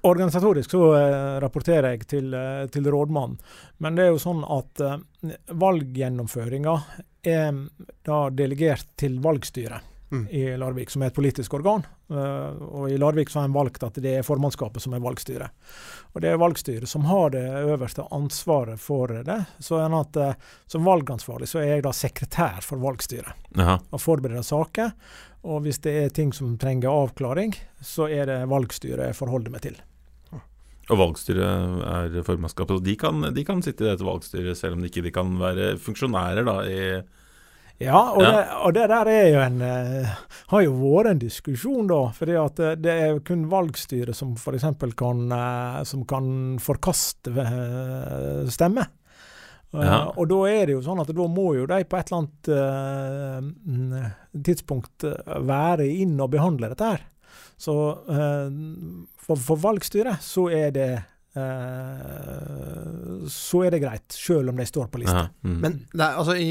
organisatorisk 0.07 0.71
så 0.71 0.83
eh, 0.99 1.35
rapporterer 1.43 1.95
jeg 1.95 2.07
til, 2.15 2.33
eh, 2.37 2.65
til 2.71 2.87
rådmannen. 2.87 3.39
Men 3.83 3.97
det 3.97 4.05
er 4.05 4.13
jo 4.13 4.23
sånn 4.23 4.45
at 4.47 4.85
eh, 4.85 4.97
valggjennomføringa 5.51 6.77
er 7.27 7.63
da 8.07 8.21
delegert 8.31 8.87
til 8.99 9.19
valgstyret. 9.23 9.88
Mm. 10.11 10.27
i 10.33 10.57
Larvik, 10.57 10.89
som 10.89 11.03
er 11.03 11.11
et 11.11 11.15
politisk 11.15 11.53
organ. 11.53 11.83
Eh, 12.09 12.61
og 12.65 12.89
I 12.89 12.97
Larvik 12.97 13.29
så 13.29 13.39
har 13.39 13.49
en 13.49 13.53
valgt 13.53 13.83
at 13.85 13.97
det 14.01 14.15
er 14.17 14.25
formannskapet 14.25 14.81
som 14.81 14.95
er 14.97 15.03
valgstyret. 15.03 15.53
Og 16.13 16.21
Det 16.21 16.31
er 16.31 16.41
valgstyret 16.41 16.89
som 16.89 17.05
har 17.05 17.29
det 17.35 17.45
øverste 17.45 18.07
ansvaret 18.11 18.81
for 18.81 19.13
det. 19.13 19.37
Så 19.59 19.77
at 19.77 20.17
eh, 20.17 20.33
Som 20.67 20.85
valgansvarlig 20.85 21.47
så 21.47 21.59
er 21.59 21.75
jeg 21.75 21.83
da 21.83 21.91
sekretær 21.93 22.61
for 22.61 22.81
valgstyret 22.81 23.33
Aha. 23.57 23.77
og 23.91 24.01
forbereder 24.01 24.41
saker. 24.41 24.91
Og 25.43 25.61
hvis 25.61 25.79
det 25.79 25.93
er 26.03 26.09
ting 26.09 26.33
som 26.33 26.57
trenger 26.57 26.89
avklaring, 26.89 27.53
så 27.81 28.09
er 28.09 28.25
det 28.25 28.49
valgstyret 28.49 29.05
jeg 29.05 29.15
forholder 29.15 29.51
meg 29.51 29.61
til. 29.61 29.77
Og 30.89 30.97
valgstyret 30.97 31.85
er 31.85 32.23
formannskapet. 32.25 32.79
Og 32.81 32.83
de 32.83 32.95
kan, 32.97 33.21
de 33.33 33.45
kan 33.45 33.61
sitte 33.61 33.85
i 33.85 33.91
dette 33.91 34.05
valgstyret 34.05 34.57
selv 34.57 34.73
om 34.73 34.81
de 34.81 34.89
ikke 34.89 35.05
de 35.05 35.13
kan 35.13 35.37
være 35.37 35.75
funksjonærer 35.77 36.47
da 36.49 36.55
i 36.65 36.79
Ja, 37.79 37.99
og, 38.11 38.21
Ja. 38.21 38.31
Det, 38.31 38.45
og 38.65 38.73
det 38.75 38.85
der 38.91 39.07
er 39.07 39.27
jo 39.31 39.39
en 39.39 39.61
eh, 39.63 40.15
har 40.51 40.63
jo 40.65 40.73
vært 40.81 41.13
en 41.13 41.21
diskusjon, 41.21 41.87
da. 41.87 41.99
fordi 42.15 42.35
at 42.35 42.59
eh, 42.59 42.75
det 42.75 42.95
er 43.05 43.19
kun 43.23 43.45
valgstyret 43.51 44.15
som 44.15 44.33
f.eks. 44.35 44.65
Kan, 44.99 45.31
eh, 45.31 45.83
som 45.87 46.03
kan 46.05 46.57
forkaste 46.59 47.31
stemme. 48.51 48.87
Ja. 49.69 50.09
og 50.17 50.25
da 50.31 50.37
er 50.49 50.63
det 50.65 50.73
jo 50.73 50.81
sånn 50.81 50.97
at 50.97 51.11
da 51.13 51.25
må 51.29 51.51
jo 51.53 51.67
de 51.69 51.83
på 51.85 51.97
et 51.99 52.07
eller 52.09 52.23
annet 52.23 54.15
tidspunkt 54.47 55.05
være 55.45 55.85
inn 55.85 56.15
og 56.17 56.31
behandle 56.33 56.71
dette 56.71 56.87
her. 56.95 57.03
Så 57.53 57.75
for, 58.09 59.37
for 59.37 59.61
valgstyret 59.61 60.25
så 60.25 60.47
er 60.49 60.73
det 60.73 60.89
så 63.29 63.61
er 63.65 63.73
det 63.73 63.81
greit, 63.83 64.05
selv 64.15 64.49
om 64.51 64.57
de 64.59 64.65
står 64.67 64.87
på 64.91 65.01
lista. 65.01 65.27
Mm. 65.45 65.57
Men 65.61 65.75
det 65.93 66.01
er, 66.01 66.17
altså, 66.19 66.35
i, 66.39 66.49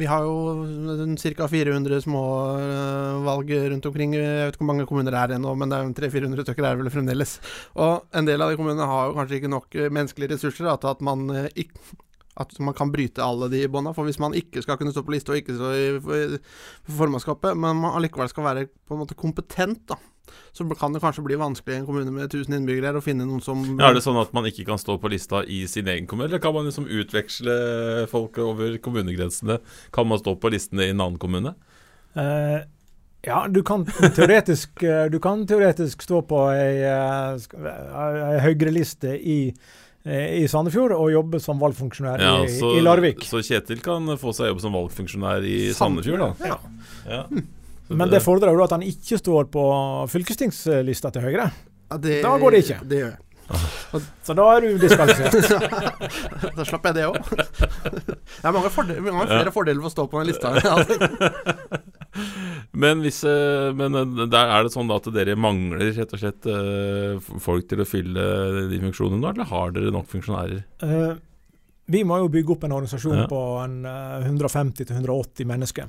vi 0.00 0.08
har 0.10 0.26
jo 0.26 1.14
ca. 1.22 1.48
400 1.48 2.02
små 2.04 2.24
øh, 2.58 3.24
valg 3.26 3.54
rundt 3.72 3.88
omkring. 3.90 4.16
Jeg 4.18 4.48
vet 4.48 4.54
ikke 4.56 4.64
hvor 4.64 4.72
mange 4.72 4.88
kommuner 4.90 5.14
det 5.14 5.22
er 5.22 5.36
ennå, 5.38 5.54
men 5.58 5.72
det 5.72 5.78
er 5.78 6.10
300-400 6.10 6.44
stykker 6.44 6.66
er 6.66 6.76
det 6.76 6.84
vel 6.84 6.92
fremdeles. 6.98 7.38
Og 7.80 8.04
en 8.18 8.28
del 8.28 8.44
av 8.44 8.52
de 8.52 8.60
kommunene 8.60 8.90
har 8.90 9.08
jo 9.08 9.16
kanskje 9.18 9.40
ikke 9.40 9.54
nok 9.54 9.78
øh, 9.78 9.88
menneskelige 9.92 10.34
ressurser 10.36 10.68
da, 10.68 10.76
til 10.76 10.92
at 10.92 11.08
man 11.08 11.24
øh, 11.30 11.48
ikk- 11.56 11.96
at 12.38 12.52
man 12.62 12.74
kan 12.76 12.92
bryte 12.94 13.18
alle 13.24 13.48
de 13.50 13.64
bånda. 13.66 13.90
For 13.96 14.06
hvis 14.06 14.20
man 14.22 14.36
ikke 14.38 14.62
skal 14.62 14.76
kunne 14.78 14.92
stå 14.94 15.02
på 15.02 15.10
liste 15.10 15.32
og 15.34 15.40
ikke 15.40 15.56
stå 15.56 15.72
i 15.74 15.86
for, 16.04 16.36
for 16.86 17.00
formannskapet, 17.00 17.56
men 17.58 17.80
man 17.82 17.96
allikevel 17.98 18.30
skal 18.30 18.46
være 18.46 18.68
på 18.86 18.94
en 18.94 19.02
måte 19.02 19.16
kompetent, 19.18 19.80
da, 19.90 19.96
så 20.52 20.66
kan 20.78 20.92
det 20.94 21.02
kanskje 21.04 21.24
bli 21.26 21.38
vanskelig 21.40 21.76
i 21.76 21.80
en 21.82 21.86
kommune 21.88 22.12
med 22.14 22.28
1000 22.28 22.56
innbyggere 22.58 22.98
å 23.00 23.04
finne 23.04 23.26
noen 23.28 23.42
som 23.44 23.62
Ja, 23.78 23.90
er 23.90 23.98
det 23.98 24.04
sånn 24.06 24.18
at 24.20 24.32
man 24.36 24.48
ikke 24.48 24.66
kan 24.68 24.80
stå 24.80 24.98
på 25.02 25.10
lista 25.12 25.44
i 25.44 25.64
sin 25.70 25.88
egen 25.88 26.08
kommune, 26.10 26.28
eller 26.30 26.42
kan 26.42 26.54
man 26.56 26.66
liksom 26.68 26.88
utveksle 26.88 28.06
folk 28.10 28.38
over 28.42 28.78
kommunegrensene? 28.82 29.60
Kan 29.94 30.08
man 30.10 30.18
stå 30.22 30.34
på 30.40 30.50
listene 30.54 30.88
i 30.88 30.94
en 30.94 31.00
annen 31.04 31.18
kommune? 31.22 31.54
Eh, 32.18 32.60
ja, 33.26 33.46
du 33.50 33.62
kan 33.66 33.84
teoretisk, 33.86 34.82
eh, 34.86 35.04
du 35.10 35.18
kan 35.22 35.44
teoretisk 35.46 36.02
stå 36.06 36.22
på 36.28 36.44
ei, 36.54 36.84
ei 36.86 38.38
Høyre-liste 38.44 39.14
i, 39.18 39.38
eh, 40.06 40.38
i 40.42 40.46
Sandefjord 40.50 40.94
og 40.96 41.10
jobbe 41.12 41.40
som 41.42 41.60
valgfunksjonær 41.62 42.22
Ja, 42.22 42.34
i, 42.46 42.52
så, 42.58 42.72
i 42.78 42.82
Larvik. 42.84 43.26
så 43.26 43.42
Kjetil 43.44 43.82
kan 43.84 44.06
få 44.20 44.34
seg 44.36 44.52
jobb 44.52 44.62
som 44.64 44.76
valgfunksjonær 44.78 45.46
i 45.46 45.58
Sandefjord, 45.76 46.26
da. 46.26 46.52
Ja. 46.54 46.58
Ja. 47.08 47.22
Men 47.88 48.10
det 48.12 48.20
fordrer 48.24 48.52
jo 48.52 48.64
at 48.66 48.74
han 48.76 48.84
ikke 48.84 49.18
står 49.20 49.48
på 49.52 49.62
fylkestingslista 50.12 51.12
til 51.14 51.24
Høyre. 51.24 51.48
Ja, 51.88 51.96
det, 51.96 52.20
Da 52.24 52.34
går 52.40 52.56
det 52.56 52.64
ikke. 52.66 52.82
Det 52.88 53.00
gjør 53.02 53.14
jeg. 53.14 53.22
Så 54.28 54.34
da 54.36 54.44
er 54.52 54.60
du 54.66 54.74
diskvalifisert. 54.82 55.62
Da 56.58 56.66
slapp 56.68 56.84
jeg 56.90 56.98
det 56.98 57.06
òg. 57.08 57.16
Det 57.24 58.44
er 58.44 58.52
mange, 58.52 58.68
fordel, 58.74 58.98
mange 59.06 59.30
flere 59.30 59.52
fordeler 59.54 59.80
ved 59.80 59.88
å 59.88 59.94
stå 59.94 60.04
på 60.12 60.20
den 60.20 60.28
lista. 60.28 60.52
Men, 62.78 63.00
hvis, 63.02 63.22
eh, 63.26 63.70
men 63.74 63.94
eh, 63.94 64.26
der 64.30 64.50
er 64.54 64.64
det 64.66 64.72
sånn 64.72 64.88
da 64.90 64.98
at 65.00 65.06
dere 65.14 65.34
mangler 65.38 65.90
rett 65.96 66.12
og 66.14 66.20
slett 66.20 66.46
eh, 66.50 67.18
folk 67.42 67.66
til 67.70 67.82
å 67.82 67.86
fylle 67.88 68.24
de 68.70 68.78
funksjonene 68.82 69.20
nå, 69.22 69.32
eller 69.32 69.48
har 69.50 69.72
dere 69.74 69.92
nok 69.94 70.06
funksjonærer? 70.12 70.60
Uh, 70.82 71.14
vi 71.90 72.02
må 72.06 72.18
jo 72.22 72.28
bygge 72.32 72.54
opp 72.54 72.66
en 72.68 72.74
organisasjon 72.76 73.22
Ja. 73.22 73.26
på 73.30 73.40
eh, 73.64 74.28
150-180 74.28 75.48
mennesker. 75.48 75.88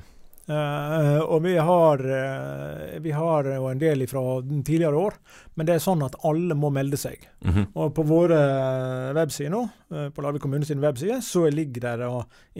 Eh, 0.50 1.20
og 1.30 1.44
vi 1.44 1.52
har, 1.62 2.00
uh, 2.02 2.98
vi 3.00 3.12
har 3.14 3.46
jo 3.54 3.68
en 3.70 3.78
del 3.78 4.02
fra 4.10 4.22
tidligere 4.42 4.98
år, 4.98 5.18
men 5.54 5.68
det 5.68 5.76
er 5.76 5.84
sånn 5.84 6.02
at 6.02 6.16
alle 6.26 6.56
må 6.58 6.72
melde 6.74 6.98
seg. 6.98 7.22
Mhm. 7.46 7.68
Og 7.78 7.92
på 7.94 8.04
våre 8.08 8.38
eh, 8.40 9.12
websider 9.14 9.52
nå, 9.54 9.60
uh, 9.94 10.08
på 10.10 10.24
Larvik 10.24 10.42
kommune 10.42 10.66
sin 10.66 10.82
webside, 10.82 11.20
så 11.22 11.44
ligger 11.54 11.86
det 11.86 12.08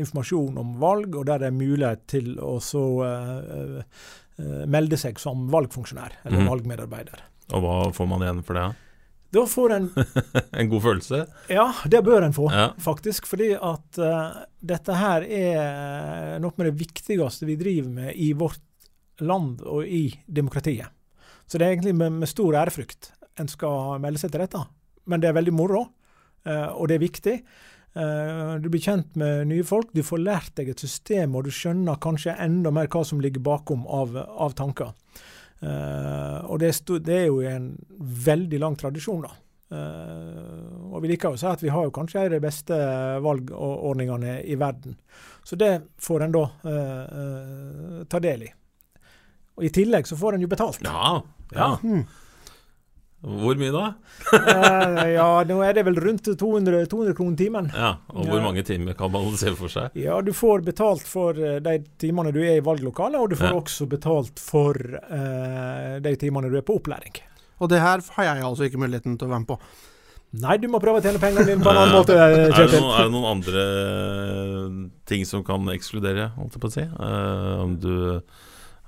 informasjon 0.04 0.60
om 0.62 0.76
valg, 0.82 1.16
og 1.18 1.26
der 1.26 1.42
det 1.42 1.50
er 1.50 1.56
mulighet 1.56 2.06
til 2.10 2.36
å 2.38 2.58
så 2.62 2.84
melde 4.70 4.96
seg 4.96 5.18
som 5.20 5.48
valgfunksjonær 5.52 6.14
eller 6.24 6.40
Mhm. 6.40 6.48
valgmedarbeider. 6.48 7.26
Og 7.52 7.60
hva 7.64 7.74
får 7.92 8.08
man 8.08 8.22
igjen 8.24 8.44
for 8.44 8.54
det? 8.56 8.68
Da 9.32 9.44
får 9.46 9.72
en 9.76 9.84
En 10.60 10.68
god 10.72 10.82
følelse? 10.82 11.20
Ja, 11.52 11.68
det 11.86 12.00
bør 12.06 12.24
en 12.26 12.34
få, 12.34 12.48
Ja. 12.50 12.70
faktisk. 12.82 13.26
Fordi 13.30 13.52
at 13.54 13.98
uh, 14.02 14.42
dette 14.60 14.96
her 14.98 15.22
er 15.22 16.40
noe 16.42 16.52
med 16.58 16.70
det 16.72 16.78
viktigste 16.80 17.46
vi 17.46 17.56
driver 17.60 17.90
med 17.94 18.12
i 18.16 18.32
vårt 18.32 18.58
land 19.20 19.60
og 19.62 19.84
i 19.86 20.08
demokratiet. 20.26 20.88
Så 21.46 21.58
det 21.58 21.66
er 21.66 21.74
egentlig 21.76 21.94
med, 21.94 22.12
med 22.22 22.28
stor 22.30 22.54
ærefrykt 22.58 23.12
en 23.40 23.48
skal 23.48 23.98
melde 24.02 24.18
seg 24.20 24.32
til 24.34 24.42
dette. 24.42 24.60
Men 25.06 25.20
det 25.22 25.30
er 25.30 25.36
veldig 25.38 25.54
moro, 25.54 25.84
uh, 26.46 26.68
og 26.74 26.88
det 26.90 26.98
er 26.98 27.04
viktig. 27.06 27.36
Uh, 27.96 28.58
Du 28.62 28.68
blir 28.70 28.82
kjent 28.82 29.16
med 29.18 29.46
nye 29.50 29.64
folk, 29.66 29.88
du 29.94 30.02
får 30.06 30.20
lært 30.22 30.52
deg 30.58 30.68
et 30.74 30.82
system, 30.82 31.34
og 31.38 31.46
du 31.46 31.50
skjønner 31.54 31.98
kanskje 32.02 32.34
enda 32.38 32.70
mer 32.74 32.86
hva 32.90 33.02
som 33.06 33.20
ligger 33.22 33.42
bakom 33.42 33.86
av, 33.86 34.14
av 34.16 34.54
tanker. 34.58 34.92
Eh, 35.60 36.38
og 36.48 36.58
det 36.62 36.72
det 37.04 37.16
er 37.16 37.26
jo 37.28 37.40
en 37.44 37.70
veldig 37.98 38.60
lang 38.60 38.76
tradisjon, 38.76 39.22
da. 39.22 39.36
Uh, 39.70 40.90
og 40.90 41.04
vi 41.04 41.12
liker 41.12 41.30
jo 41.30 41.36
å 41.36 41.38
si 41.38 41.46
at 41.46 41.60
vi 41.62 41.70
har 41.70 41.84
jo 41.86 41.92
kanskje 41.94 42.18
en 42.18 42.24
av 42.26 42.32
de 42.32 42.42
beste 42.42 42.76
valgordningene 43.22 44.40
i 44.42 44.56
verden. 44.58 44.96
Så 45.46 45.54
det 45.54 45.68
får 46.02 46.24
en 46.24 46.34
da 46.34 46.42
uh, 46.64 48.00
ta 48.10 48.18
del 48.18 48.48
i. 48.48 48.50
Og 49.54 49.68
I 49.68 49.70
tillegg 49.76 50.10
så 50.10 50.18
får 50.18 50.34
en 50.34 50.42
jo 50.42 50.50
betalt. 50.50 50.82
Ja. 50.82 51.20
ja. 51.54 51.70
Mm. 51.84 52.02
Hvor 53.20 53.58
mye 53.60 53.68
da? 53.74 53.82
Eh, 54.32 55.10
ja, 55.12 55.26
nå 55.44 55.58
er 55.66 55.74
det 55.76 55.82
vel 55.84 55.98
rundt 56.00 56.24
200, 56.40 56.86
200 56.88 57.12
kroner 57.18 57.36
timen. 57.36 57.66
Ja, 57.76 57.90
Og 58.14 58.24
hvor 58.24 58.38
Ja. 58.40 58.44
mange 58.46 58.62
timer 58.64 58.94
kan 58.96 59.12
man 59.12 59.28
se 59.36 59.52
for 59.58 59.68
seg? 59.68 59.90
Ja, 60.00 60.20
du 60.24 60.32
får 60.32 60.64
betalt 60.64 61.04
for 61.04 61.36
eh, 61.36 61.58
de 61.60 61.74
timene 62.00 62.32
du 62.32 62.40
er 62.40 62.56
i 62.56 62.64
valglokalet, 62.64 63.20
og 63.20 63.28
du 63.30 63.36
får 63.36 63.52
Ja. 63.52 63.60
også 63.60 63.86
betalt 63.92 64.38
for 64.40 64.72
eh, 64.80 66.00
de 66.00 66.14
timene 66.16 66.48
du 66.50 66.56
er 66.56 66.62
på 66.64 66.78
opplæring. 66.80 67.20
Og 67.60 67.68
det 67.68 67.80
her 67.84 68.00
har 68.16 68.24
jeg 68.24 68.42
altså 68.42 68.64
ikke 68.70 68.80
muligheten 68.80 69.18
til 69.20 69.28
å 69.28 69.30
være 69.34 69.44
med 69.44 69.48
på. 69.52 69.58
Nei, 70.40 70.56
du 70.62 70.68
må 70.68 70.78
prøve 70.80 71.00
å 71.00 71.02
tjene 71.04 71.18
pengene 71.20 71.44
dine 71.44 71.60
på 71.62 71.70
en 71.72 71.76
annen 71.82 71.92
måte, 71.98 72.14
Er 72.16 72.36
det, 72.54 72.80
noen, 72.80 72.94
er 72.96 73.04
det 73.04 73.12
noen 73.12 73.30
andre 73.36 74.90
ting 75.04 75.26
som 75.26 75.42
kan 75.44 75.60
ekskludere, 75.74 76.30
holdt 76.38 76.56
jeg 76.56 76.62
på 76.62 76.70
å 76.70 76.74
si? 76.76 76.84
Uh, 76.86 77.60
om 77.64 77.76
du 77.82 78.22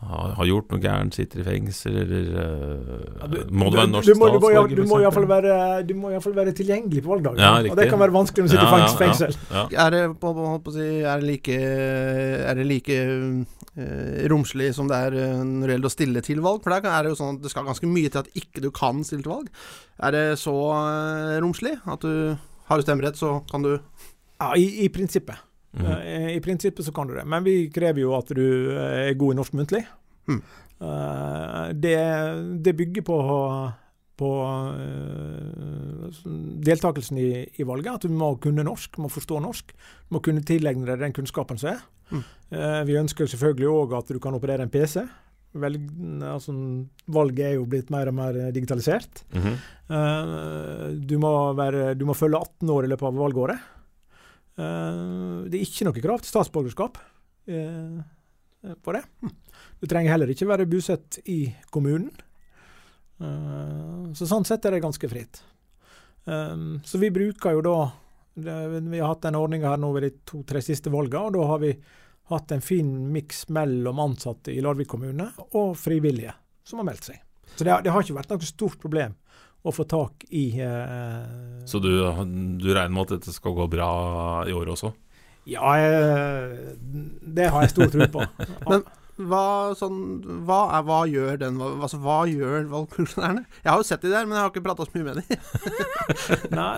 har, 0.02 0.44
gjort 0.49 0.73
noe 0.73 0.80
gærent, 0.82 1.14
sitter 1.14 1.40
i 1.42 1.44
fengsel, 1.47 1.97
eller 2.02 2.30
eh, 2.42 3.28
Du- 3.30 3.52
Må 3.54 3.71
du 3.71 3.76
være 3.78 3.90
norsk 3.92 4.06
du 4.09 4.12
du 4.12 4.18
må, 4.18 4.28
statsborger? 4.28 4.75
du 4.76 4.85
må 4.90 4.99
iallfall 5.00 5.28
være, 5.30 5.87
du 5.87 5.94
må 5.94 6.11
i 6.11 6.18
være 6.18 6.52
tilgjengelig 6.59 7.02
på 7.04 7.12
valgdagen. 7.12 7.38
Ja, 7.38 7.52
og 7.71 7.76
det 7.78 7.88
kan 7.90 8.00
være 8.02 8.14
vanskelig 8.16 8.42
når 8.44 8.49
du 8.49 8.54
sitter 8.54 8.66
i 8.66 8.73
Ja, 8.73 8.87
ja, 8.87 8.97
fengsel. 8.99 9.37
Ja. 9.52 9.64
Er 9.87 9.90
det, 9.94 10.02
på, 10.21 10.32
på, 10.35 10.47
å 10.59 10.75
si, 10.75 10.88
er 11.06 11.23
det 11.23 11.28
like, 11.28 11.59
er 11.59 12.54
det 12.59 12.66
like 12.66 12.99
uh, 12.99 14.26
romslig 14.32 14.73
som 14.75 14.90
det 14.90 14.99
er 15.06 15.18
eh, 15.23 15.44
når 15.47 15.66
det 15.71 15.76
gjelder 15.76 15.92
å 15.92 15.94
stille 15.97 16.25
til 16.26 16.42
valg? 16.44 16.62
For 16.64 16.75
der 16.75 16.90
er 16.90 17.02
det 17.06 17.14
jo 17.14 17.21
sånn 17.23 17.38
at 17.38 17.47
det 17.47 17.52
skal 17.54 17.68
ganske 17.68 17.87
mye 17.87 18.11
til 18.11 18.25
at 18.25 18.32
ikke 18.42 18.64
du 18.64 18.71
kan 18.75 19.04
stille 19.06 19.23
til 19.23 19.32
valg. 19.37 19.49
Er 20.02 20.11
det 20.18 20.26
så 20.42 20.56
uh, 20.73 21.38
romslig 21.44 21.78
at 21.87 22.02
du 22.02 22.35
har 22.68 22.78
du 22.80 22.82
stemmerett, 22.87 23.18
så 23.21 23.38
kan 23.50 23.62
du 23.62 23.76
Ja, 24.42 24.54
i, 24.59 24.82
i 24.82 24.88
prinsippet. 24.90 25.38
Eh, 25.72 26.36
I 26.36 26.40
prinsippet 26.44 26.84
så 26.84 26.92
kan 26.92 27.08
du 27.08 27.14
det. 27.16 27.24
Men 27.24 27.44
vi 27.44 27.70
krever 27.72 28.04
jo 28.04 28.16
at 28.18 28.32
du 28.34 28.44
eh, 28.74 29.08
er 29.08 29.18
god 29.18 29.34
i 29.34 29.38
norsk 29.40 29.56
muntlig. 29.56 29.84
Mm. 30.28 30.42
Eh, 30.82 31.64
det, 31.84 31.96
det 32.64 32.76
bygger 32.76 33.06
på, 33.06 33.18
på 34.20 34.32
eh, 34.76 36.20
deltakelsen 36.68 37.18
i, 37.22 37.30
i 37.56 37.66
valget. 37.68 37.94
At 37.94 38.06
du 38.06 38.12
må 38.12 38.34
kunne 38.42 38.66
norsk, 38.66 39.00
må 39.00 39.10
forstå 39.12 39.40
norsk. 39.44 39.74
Du 40.08 40.18
må 40.18 40.24
kunne 40.24 40.44
tilegne 40.46 40.88
deg 40.88 41.02
den 41.06 41.16
kunnskapen 41.16 41.60
som 41.60 41.74
er. 41.74 41.82
Mm. 42.12 42.24
Vi 42.84 42.96
ønsker 43.00 43.28
selvfølgelig 43.30 43.68
òg 43.72 43.94
at 43.96 44.10
du 44.12 44.18
kan 44.20 44.34
operere 44.36 44.66
en 44.66 44.72
PC. 44.72 45.00
Velg, 45.62 45.84
altså, 46.24 46.52
valget 47.12 47.46
er 47.46 47.54
jo 47.58 47.64
blitt 47.68 47.90
mer 47.92 48.08
og 48.08 48.16
mer 48.16 48.36
digitalisert. 48.52 49.22
Eh, 49.92 50.84
du, 50.96 51.16
må 51.20 51.32
være, 51.56 51.92
du 51.98 52.06
må 52.08 52.16
følge 52.16 52.40
18 52.40 52.72
år 52.72 52.86
i 52.86 52.90
løpet 52.92 53.08
av 53.08 53.20
valgåret. 53.20 53.70
Eh, 54.59 55.49
det 55.49 55.59
er 55.59 55.64
ikke 55.66 55.87
noe 55.88 56.02
krav 56.04 56.21
til 56.23 56.32
statsborgerskap 56.32 56.99
eh, 57.49 58.02
på 58.85 58.92
det. 58.97 59.02
Du 59.80 59.87
trenger 59.90 60.12
heller 60.14 60.30
ikke 60.35 60.47
være 60.50 60.68
bosatt 60.71 61.18
i 61.32 61.40
kommunen. 61.75 62.11
Eh, 63.23 64.12
så 64.18 64.28
sånn 64.28 64.47
sett 64.49 64.64
er 64.68 64.76
det 64.76 64.85
ganske 64.85 65.09
fritt. 65.11 65.42
Så 66.87 67.00
vi 67.02 67.09
bruker 67.11 67.56
jo 67.56 67.62
da 67.66 67.73
Vi 68.38 69.00
har 69.00 69.09
hatt 69.11 69.25
denne 69.26 69.40
ordninga 69.42 69.73
her 69.73 69.80
nå 69.82 69.88
ved 69.92 70.04
de 70.06 70.11
to-tre 70.30 70.61
siste 70.62 70.88
valga, 70.94 71.18
og 71.26 71.32
da 71.35 71.42
har 71.50 71.59
vi 71.61 71.73
hatt 72.30 72.52
en 72.54 72.62
fin 72.64 72.92
miks 73.12 73.42
mellom 73.52 73.99
ansatte 74.00 74.54
i 74.54 74.62
Larvik 74.62 74.88
kommune 74.88 75.26
og 75.59 75.75
frivillige 75.76 76.32
som 76.64 76.78
har 76.78 76.87
meldt 76.88 77.09
seg. 77.11 77.18
Så 77.56 77.64
det, 77.66 77.73
har- 77.75 77.82
det 77.85 77.90
har 77.92 78.00
ikke 78.06 78.14
vært 78.21 78.30
noe 78.30 78.47
stort 78.47 78.78
problem 78.80 79.16
å 79.62 79.73
få 79.75 79.87
tak 79.87 80.25
i 80.35 80.47
eh, 80.59 81.66
Så 81.71 81.78
du, 81.83 81.92
du 82.59 82.69
regner 82.73 82.95
med 82.95 83.04
at 83.07 83.16
dette 83.19 83.35
skal 83.35 83.54
gå 83.54 83.69
bra 83.71 83.92
i 84.49 84.54
år 84.57 84.73
også? 84.75 84.90
Ja, 85.50 85.76
eh, 85.78 86.75
det 87.23 87.50
har 87.50 87.64
jeg 87.64 87.75
stor 87.75 87.90
tro 87.90 88.09
på. 88.11 88.26
Men 88.71 88.85
hva, 89.28 89.75
sånn, 89.76 89.99
hva, 90.47 90.61
er, 90.78 90.85
hva 90.87 91.00
gjør 91.11 91.37
den 91.42 91.59
hva, 91.61 91.73
altså, 91.85 91.99
hva 92.02 92.23
gjør 92.31 92.64
valgfunksjonærene? 92.71 93.42
Jeg 93.61 93.69
har 93.69 93.83
jo 93.83 93.87
sett 93.87 94.07
de 94.07 94.12
der, 94.12 94.25
men 94.25 94.38
jeg 94.38 94.40
har 94.40 94.52
ikke 94.52 94.64
prata 94.64 94.87
så 94.87 94.95
mye 94.97 95.04
med 95.04 95.21
de. 95.21 95.37
Nei, 96.59 96.71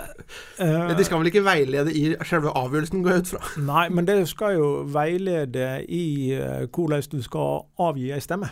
eh, 0.64 0.90
De 0.98 1.06
skal 1.06 1.22
vel 1.22 1.30
ikke 1.30 1.44
veilede 1.46 1.94
i 1.94 2.02
selve 2.26 2.52
avgjørelsen, 2.58 3.04
går 3.04 3.14
jeg 3.14 3.24
ut 3.24 3.32
fra. 3.36 3.52
Nei, 3.68 3.86
men 3.94 4.08
det 4.10 4.18
skal 4.28 4.58
jo 4.58 4.68
veilede 4.96 5.68
i 5.86 6.04
uh, 6.34 6.66
hvordan 6.66 7.06
du 7.14 7.20
skal 7.24 7.64
avgi 7.86 8.10
ei 8.16 8.20
stemme. 8.24 8.50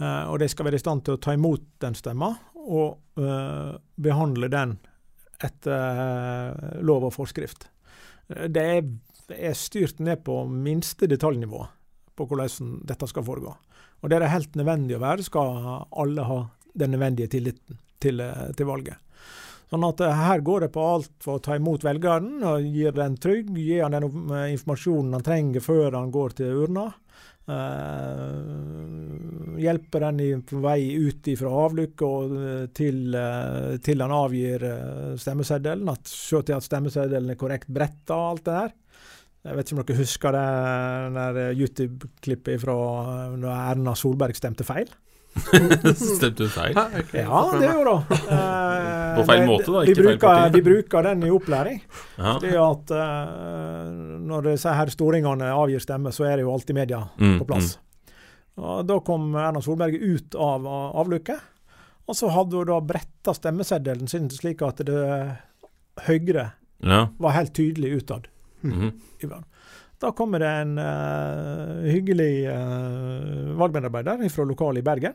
Uh, 0.00 0.32
og 0.32 0.40
de 0.40 0.48
skal 0.50 0.66
være 0.66 0.80
i 0.80 0.82
stand 0.82 1.04
til 1.06 1.18
å 1.18 1.22
ta 1.22 1.36
imot 1.36 1.68
den 1.84 1.94
stemma 1.98 2.32
og 2.62 3.20
eh, 3.20 3.74
behandle 3.96 4.48
den 4.52 4.76
etter 5.42 6.02
eh, 6.02 6.80
lov 6.86 7.08
og 7.08 7.14
forskrift. 7.16 7.68
Det 8.28 8.62
er, 8.62 8.88
er 9.34 9.58
styrt 9.58 10.00
ned 10.00 10.22
på 10.24 10.42
minste 10.48 11.08
detaljnivå 11.10 11.66
på 12.16 12.26
hvordan 12.28 12.82
dette 12.88 13.08
skal 13.10 13.26
foregå. 13.26 13.54
Og 14.02 14.10
det 14.10 14.18
er 14.18 14.24
det 14.24 14.34
helt 14.34 14.58
nødvendig 14.58 14.96
å 14.98 15.02
være, 15.02 15.26
skal 15.26 15.64
alle 15.90 16.26
ha 16.26 16.38
den 16.78 16.94
nødvendige 16.94 17.30
tilliten 17.36 17.80
til, 18.02 18.22
eh, 18.22 18.50
til 18.56 18.70
valget. 18.70 18.98
Sånn 19.72 19.86
at 19.88 20.02
her 20.04 20.42
går 20.44 20.66
det 20.66 20.72
på 20.74 20.82
alt 20.84 21.12
for 21.24 21.38
å 21.38 21.42
ta 21.42 21.56
imot 21.56 21.84
velgeren, 21.86 22.42
og 22.44 22.66
gir 22.68 22.92
den 22.92 23.14
trygg, 23.16 23.54
gi 23.56 23.78
han 23.80 23.94
den 23.96 24.04
informasjonen 24.52 25.16
han 25.16 25.24
trenger 25.24 25.64
før 25.64 25.96
han 25.96 26.10
går 26.12 26.34
til 26.36 26.66
urna. 26.66 26.90
Eh, 27.50 28.42
hjelpe 29.62 29.98
den 30.02 30.20
i, 30.22 30.28
på 30.46 30.60
vei 30.62 30.94
ut 30.94 31.26
fra 31.38 31.50
avlukket 31.64 32.04
og 32.06 32.36
eh, 32.38 32.66
til, 32.74 33.00
uh, 33.14 33.74
til 33.82 34.02
han 34.02 34.14
avgir 34.14 34.62
uh, 34.62 35.12
stemmeseddelen. 35.20 35.90
At, 35.92 36.06
se 36.08 36.42
til 36.46 36.56
at 36.56 36.66
stemmeseddelen 36.66 37.34
er 37.34 37.40
korrekt 37.40 37.70
bretta 37.72 38.16
og 38.16 38.28
alt 38.30 38.46
det 38.46 38.56
der. 38.58 38.74
Jeg 39.42 39.58
vet 39.58 39.66
ikke 39.66 39.74
om 39.74 39.82
dere 39.82 39.98
husker 39.98 40.36
det 40.38 41.46
YouTube-klippet 41.58 42.60
fra 42.62 42.74
når 43.34 43.50
Erna 43.56 43.94
Solberg 43.98 44.38
stemte 44.38 44.66
feil? 44.66 44.90
Stemte 46.16 46.44
du 46.44 46.48
feil? 46.52 46.74
Ja, 47.16 47.38
det 47.58 47.68
gjorde 47.72 47.92
hun. 47.96 48.16
Eh, 48.28 49.14
På 49.16 49.24
feil 49.28 49.44
måte, 49.48 49.68
da, 49.72 49.82
ikke 49.88 49.96
feil 49.96 50.08
bruker, 50.18 50.50
vi 50.54 50.62
bruker 50.66 51.06
den 51.08 51.22
i 51.26 51.30
opplæring. 51.32 51.78
Ja. 52.18 52.34
Det 52.42 52.52
at 52.60 52.92
eh, 52.96 53.86
når 54.28 54.50
disse 54.50 54.74
her 54.76 54.92
storingene 54.92 55.48
avgir 55.54 55.80
stemme, 55.84 56.12
så 56.12 56.26
er 56.28 56.36
det 56.40 56.46
jo 56.46 56.52
alltid 56.54 56.76
media 56.82 57.00
Mm, 57.18 57.38
på 57.40 57.46
plass. 57.48 57.76
Og 58.60 58.82
Da 58.86 58.98
kom 59.00 59.30
Erna 59.40 59.62
Solberg 59.64 59.96
ut 59.96 60.34
av 60.36 60.66
av 60.68 60.96
avlukket, 61.04 61.40
og 62.08 62.16
så 62.18 62.28
hadde 62.34 62.58
hun 62.60 62.68
da 62.68 62.80
bretta 62.84 63.32
stemmeseddelen 63.36 64.08
sin 64.10 64.28
slik 64.32 64.60
at 64.66 64.82
det 64.84 65.38
Høyre 66.06 66.50
Ja. 66.82 67.06
var 67.18 67.30
helt 67.36 67.54
tydelig 67.56 68.02
utad. 68.02 68.28
Mm 68.62 68.92
verden. 69.22 69.44
Da 70.02 70.10
kommer 70.12 70.42
det 70.42 70.48
en 70.48 70.78
uh, 70.78 71.84
hyggelig 71.86 72.48
uh, 72.50 73.54
valgmedarbeider 73.54 74.24
fra 74.34 74.44
lokalet 74.44 74.82
i 74.82 74.86
Bergen. 74.86 75.14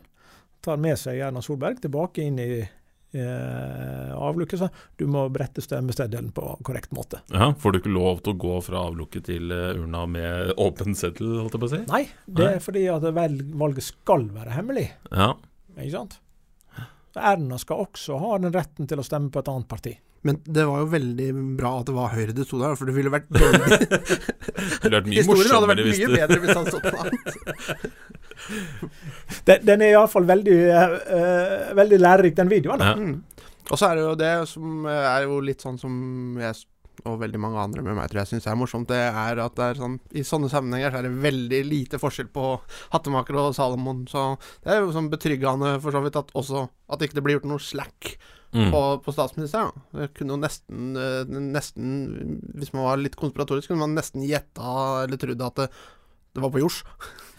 Tar 0.63 0.79
med 0.79 0.95
seg 0.99 1.19
Erna 1.27 1.41
Solberg 1.43 1.81
tilbake 1.83 2.23
inn 2.23 2.39
i 2.39 2.61
uh, 2.63 4.13
avlukket. 4.15 4.61
Så 4.61 4.69
du 4.95 5.03
må 5.11 5.25
brette 5.33 5.63
stemmesteddelen 5.63 6.31
på 6.31 6.53
korrekt 6.63 6.95
måte. 6.95 7.19
ja. 7.35 7.49
Får 7.59 7.75
du 7.75 7.81
ikke 7.81 7.91
lov 7.97 8.23
til 8.23 8.37
å 8.37 8.39
gå 8.45 8.55
fra 8.63 8.85
avlukket 8.87 9.27
til 9.27 9.51
urna 9.51 10.05
med 10.07 10.53
åpen 10.69 10.95
seddel, 10.95 11.35
holdt 11.41 11.59
jeg 11.59 11.65
på 11.65 11.69
å 11.69 11.73
si? 11.75 11.83
Nei, 11.91 12.03
det 12.39 12.49
er 12.53 12.63
fordi 12.63 12.87
at 12.93 13.11
valget 13.11 13.89
skal 13.89 14.29
være 14.39 14.55
hemmelig. 14.55 14.87
Ja. 15.11 15.33
Ikke 15.75 15.97
sant? 15.97 16.21
Erna 17.17 17.57
skal 17.59 17.83
også 17.83 18.21
ha 18.21 18.35
den 18.39 18.55
retten 18.55 18.87
til 18.87 19.01
å 19.01 19.05
stemme 19.05 19.33
på 19.33 19.43
et 19.43 19.51
annet 19.51 19.67
parti. 19.67 19.97
Men 20.25 20.39
det 20.43 20.65
var 20.67 20.81
jo 20.81 20.87
veldig 20.91 21.27
bra 21.59 21.71
at 21.81 21.89
det 21.89 21.95
var 21.95 22.13
Høyre 22.15 22.33
det 22.35 22.47
sto 22.47 22.59
der, 22.61 22.75
for 22.79 22.89
det 22.89 22.95
ville 22.97 23.11
vært 23.13 23.27
veldig 23.31 23.77
Det 23.77 24.87
hadde 24.87 24.95
vært 24.95 25.09
mye 25.09 25.19
Historien 25.21 25.53
hadde 25.53 25.69
vært 25.71 25.83
mye 25.87 26.09
bedre 26.15 26.39
hvis 26.43 26.57
han 26.57 26.69
stått 26.71 26.87
på 26.87 26.97
annet. 27.03 27.19
Den, 29.47 29.65
den 29.67 29.83
er 29.83 29.93
iallfall 29.93 30.27
veldig, 30.29 30.57
uh, 30.71 31.75
veldig 31.77 31.99
lærerik, 31.99 32.37
den 32.37 32.51
videoen. 32.51 32.83
ja. 32.83 32.95
Mm. 32.97 33.17
Og 33.67 33.75
så 33.75 33.89
er 33.89 33.97
det 33.97 34.03
jo 34.05 34.15
det 34.15 34.33
som 34.47 34.85
er 34.87 35.25
jo 35.25 35.41
litt 35.43 35.63
sånn 35.63 35.75
som 35.81 35.95
jeg 36.39 36.55
og 37.05 37.19
veldig 37.21 37.39
mange 37.41 37.61
andre 37.61 37.83
med 37.85 37.97
meg 37.97 38.09
tror 38.09 38.23
jeg 38.23 38.31
syns 38.31 38.47
er 38.49 38.57
morsomt, 38.57 38.89
det 38.89 38.97
er 38.97 39.41
at 39.43 39.57
det 39.57 39.65
er 39.67 39.81
sånn 39.81 39.97
I 40.17 40.23
sånne 40.25 40.49
sammenhenger 40.49 40.93
så 40.93 41.01
er 41.01 41.07
det 41.07 41.21
veldig 41.27 41.59
lite 41.67 41.99
forskjell 42.01 42.31
på 42.33 42.55
Hattemaker 42.93 43.37
og 43.37 43.51
Salomon. 43.57 44.05
Så 44.09 44.23
det 44.65 44.73
er 44.73 44.81
jo 44.81 44.95
sånn 44.95 45.11
betryggende 45.11 45.75
for 45.83 45.93
så 45.93 46.01
vidt 46.05 46.17
at 46.19 46.33
også 46.37 46.65
at 46.65 47.05
ikke 47.05 47.19
det 47.19 47.25
blir 47.25 47.37
gjort 47.37 47.49
noe 47.51 47.63
slack 47.63 48.15
Mm. 48.55 48.71
på, 48.71 48.81
på 49.03 49.11
statsministeren. 49.11 49.71
da. 49.91 50.07
Kunne 50.15 50.35
jo 50.35 50.39
nesten, 50.39 50.95
eh, 50.95 51.39
nesten 51.51 51.87
Hvis 52.55 52.71
man 52.73 52.85
var 52.87 53.01
litt 53.01 53.17
konspiratorisk, 53.19 53.67
kunne 53.71 53.83
man 53.83 53.97
nesten 53.97 54.23
gjetta 54.23 55.03
eller 55.03 55.19
trodd 55.19 55.43
at 55.49 55.63
det, 55.63 55.67
det 56.33 56.43
var 56.43 56.53
på 56.53 56.61
jords. 56.63 56.83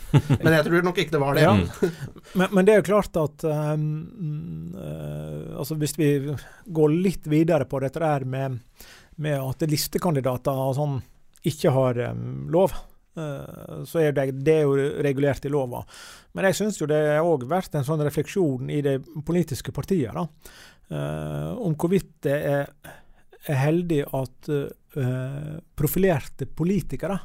Men 0.42 0.54
jeg 0.56 0.66
tror 0.68 0.84
nok 0.84 1.00
ikke 1.00 1.16
det 1.16 1.22
var 1.22 1.36
det. 1.36 1.44
Ja. 1.44 1.54
Mm. 1.56 1.96
Men, 2.40 2.52
men 2.52 2.66
det 2.66 2.74
er 2.74 2.80
jo 2.80 2.88
klart 2.90 3.16
at 3.20 3.44
um, 3.44 4.72
uh, 4.76 5.58
altså 5.60 5.76
Hvis 5.80 5.96
vi 5.98 6.08
går 6.64 6.94
litt 6.94 7.26
videre 7.28 7.66
på 7.68 7.80
dette 7.84 8.00
der 8.00 8.24
med, 8.28 8.60
med 9.16 9.40
at 9.40 9.64
listekandidater 9.68 10.60
og 10.68 10.76
sånn 10.78 11.00
ikke 11.48 11.72
har 11.72 12.00
um, 12.12 12.48
lov, 12.52 12.72
eh, 13.16 13.84
så 13.88 14.00
er 14.02 14.16
det, 14.16 14.24
det 14.44 14.56
er 14.58 14.64
jo 14.66 14.88
regulert 15.04 15.44
i 15.46 15.52
lova. 15.52 15.84
Men 16.34 16.48
jeg 16.48 16.58
syns 16.58 16.80
jo 16.80 16.88
det 16.90 16.98
har 16.98 17.26
òg 17.26 17.46
vært 17.48 17.76
en 17.78 17.86
sånn 17.86 18.02
refleksjon 18.04 18.72
i 18.74 18.80
de 18.84 18.96
politiske 19.26 19.72
partiene 19.74 20.26
om 20.88 21.74
hvorvidt 21.76 22.14
det 22.24 22.36
er, 22.48 22.70
er 23.44 23.58
heldig 23.60 23.98
at 24.16 24.48
eh, 24.48 25.58
profilerte 25.76 26.46
politikere 26.48 27.18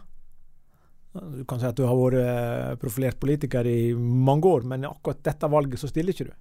du 1.14 1.44
kan 1.46 1.60
si 1.62 1.68
at 1.70 1.78
du 1.78 1.84
har 1.86 1.98
vært 1.98 2.20
eh, 2.24 2.72
profilert 2.82 3.20
politiker 3.22 3.68
i 3.70 3.94
mange 3.94 4.50
år, 4.50 4.66
men 4.70 4.88
akkurat 4.90 5.22
dette 5.26 5.50
valget 5.52 5.82
så 5.82 5.90
stiller 5.92 6.16
ikke 6.16 6.32
du. 6.32 6.34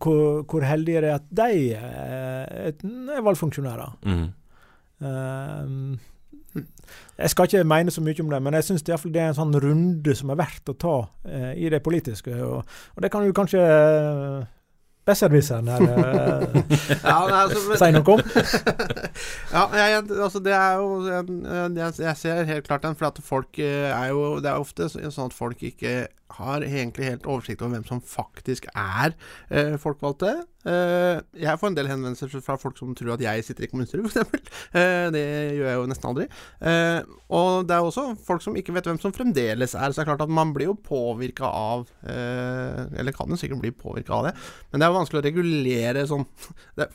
Hvor, 0.00 0.42
hvor 0.48 0.64
heldig 0.64 0.96
er 0.96 1.04
det 1.04 1.12
at 1.12 1.28
de 1.28 1.74
er, 1.76 2.72
er 2.72 3.24
valgfunksjonærer? 3.26 3.98
Mm. 4.08 4.26
Uh, 5.04 6.00
jeg 7.18 7.30
skal 7.30 7.48
ikke 7.48 7.66
mene 7.66 7.92
så 7.92 8.02
mye 8.02 8.22
om 8.22 8.30
det, 8.32 8.40
men 8.46 8.56
jeg 8.58 8.66
syns 8.68 8.84
det 8.86 8.94
er 8.96 9.28
en 9.28 9.36
sånn 9.36 9.54
runde 9.60 10.14
som 10.16 10.30
er 10.32 10.38
verdt 10.38 10.70
å 10.70 10.76
ta 10.78 10.94
eh, 11.26 11.52
i 11.66 11.70
det 11.70 11.82
politiske. 11.84 12.34
Og, 12.46 12.62
og 12.94 13.04
det 13.04 13.10
kan 13.12 13.26
jo 13.26 13.34
kanskje 13.36 13.62
uh, 13.62 14.46
besserwisseren 15.06 15.68
her 15.68 15.82
eh, 15.82 16.62
Ja, 17.10 17.18
altså, 17.44 17.76
si 17.78 17.90
noe 17.94 18.16
om. 18.16 18.22
Ja, 19.54 19.64
jeg, 19.78 20.02
altså 20.10 20.42
det 20.44 20.54
er 20.56 20.80
jo 20.80 20.88
Jeg, 21.06 21.92
jeg, 21.98 22.16
ser 22.20 22.44
helt 22.48 22.68
klart 22.68 22.86
den, 22.86 22.96
for 22.98 23.24
folk 23.24 23.58
eh, 23.58 23.90
er 23.90 24.12
jo 24.12 24.38
Det 24.40 24.50
er 24.50 24.60
ofte 24.60 24.88
sånn 24.88 25.28
at 25.28 25.36
folk 25.36 25.62
ikke 25.62 26.06
har 26.38 26.64
egentlig 26.66 27.10
helt 27.10 27.28
oversikt 27.28 27.62
over 27.62 27.76
hvem 27.76 27.86
som 27.88 28.00
faktisk 28.04 28.66
er 28.70 29.14
eh, 29.50 29.74
folkevalgte. 29.80 30.32
Eh, 30.64 31.20
jeg 31.44 31.60
får 31.60 31.70
en 31.70 31.76
del 31.76 31.90
henvendelser 31.90 32.42
fra 32.44 32.56
folk 32.60 32.78
som 32.80 32.94
tror 32.96 33.14
at 33.16 33.24
jeg 33.24 33.44
sitter 33.46 33.66
i 33.66 33.70
kommunestyret, 33.70 34.08
f.eks. 34.24 34.64
Eh, 34.74 35.06
det 35.14 35.24
gjør 35.58 35.70
jeg 35.70 35.78
jo 35.78 35.86
nesten 35.90 36.10
aldri. 36.10 36.26
Eh, 36.70 37.14
og 37.38 37.68
det 37.68 37.76
er 37.76 37.86
også 37.86 38.08
folk 38.26 38.44
som 38.44 38.58
ikke 38.58 38.74
vet 38.76 38.90
hvem 38.90 39.00
som 39.02 39.14
fremdeles 39.14 39.76
er. 39.76 39.92
Så 39.92 40.00
det 40.00 40.04
er 40.06 40.10
klart 40.12 40.26
at 40.26 40.34
man 40.40 40.54
blir 40.56 40.72
jo 40.72 40.78
påvirka 40.78 41.48
av 41.48 41.86
eh, 42.08 42.98
Eller 43.00 43.14
kan 43.16 43.30
jo 43.30 43.38
sikkert 43.40 43.62
bli 43.62 43.72
påvirka 43.76 44.18
av 44.18 44.28
det, 44.28 44.34
men 44.70 44.80
det 44.80 44.86
er 44.86 44.92
jo 44.92 44.98
vanskelig 44.98 45.22
å 45.22 45.26
regulere 45.28 46.06
sånn 46.10 46.26
det, 46.78 46.90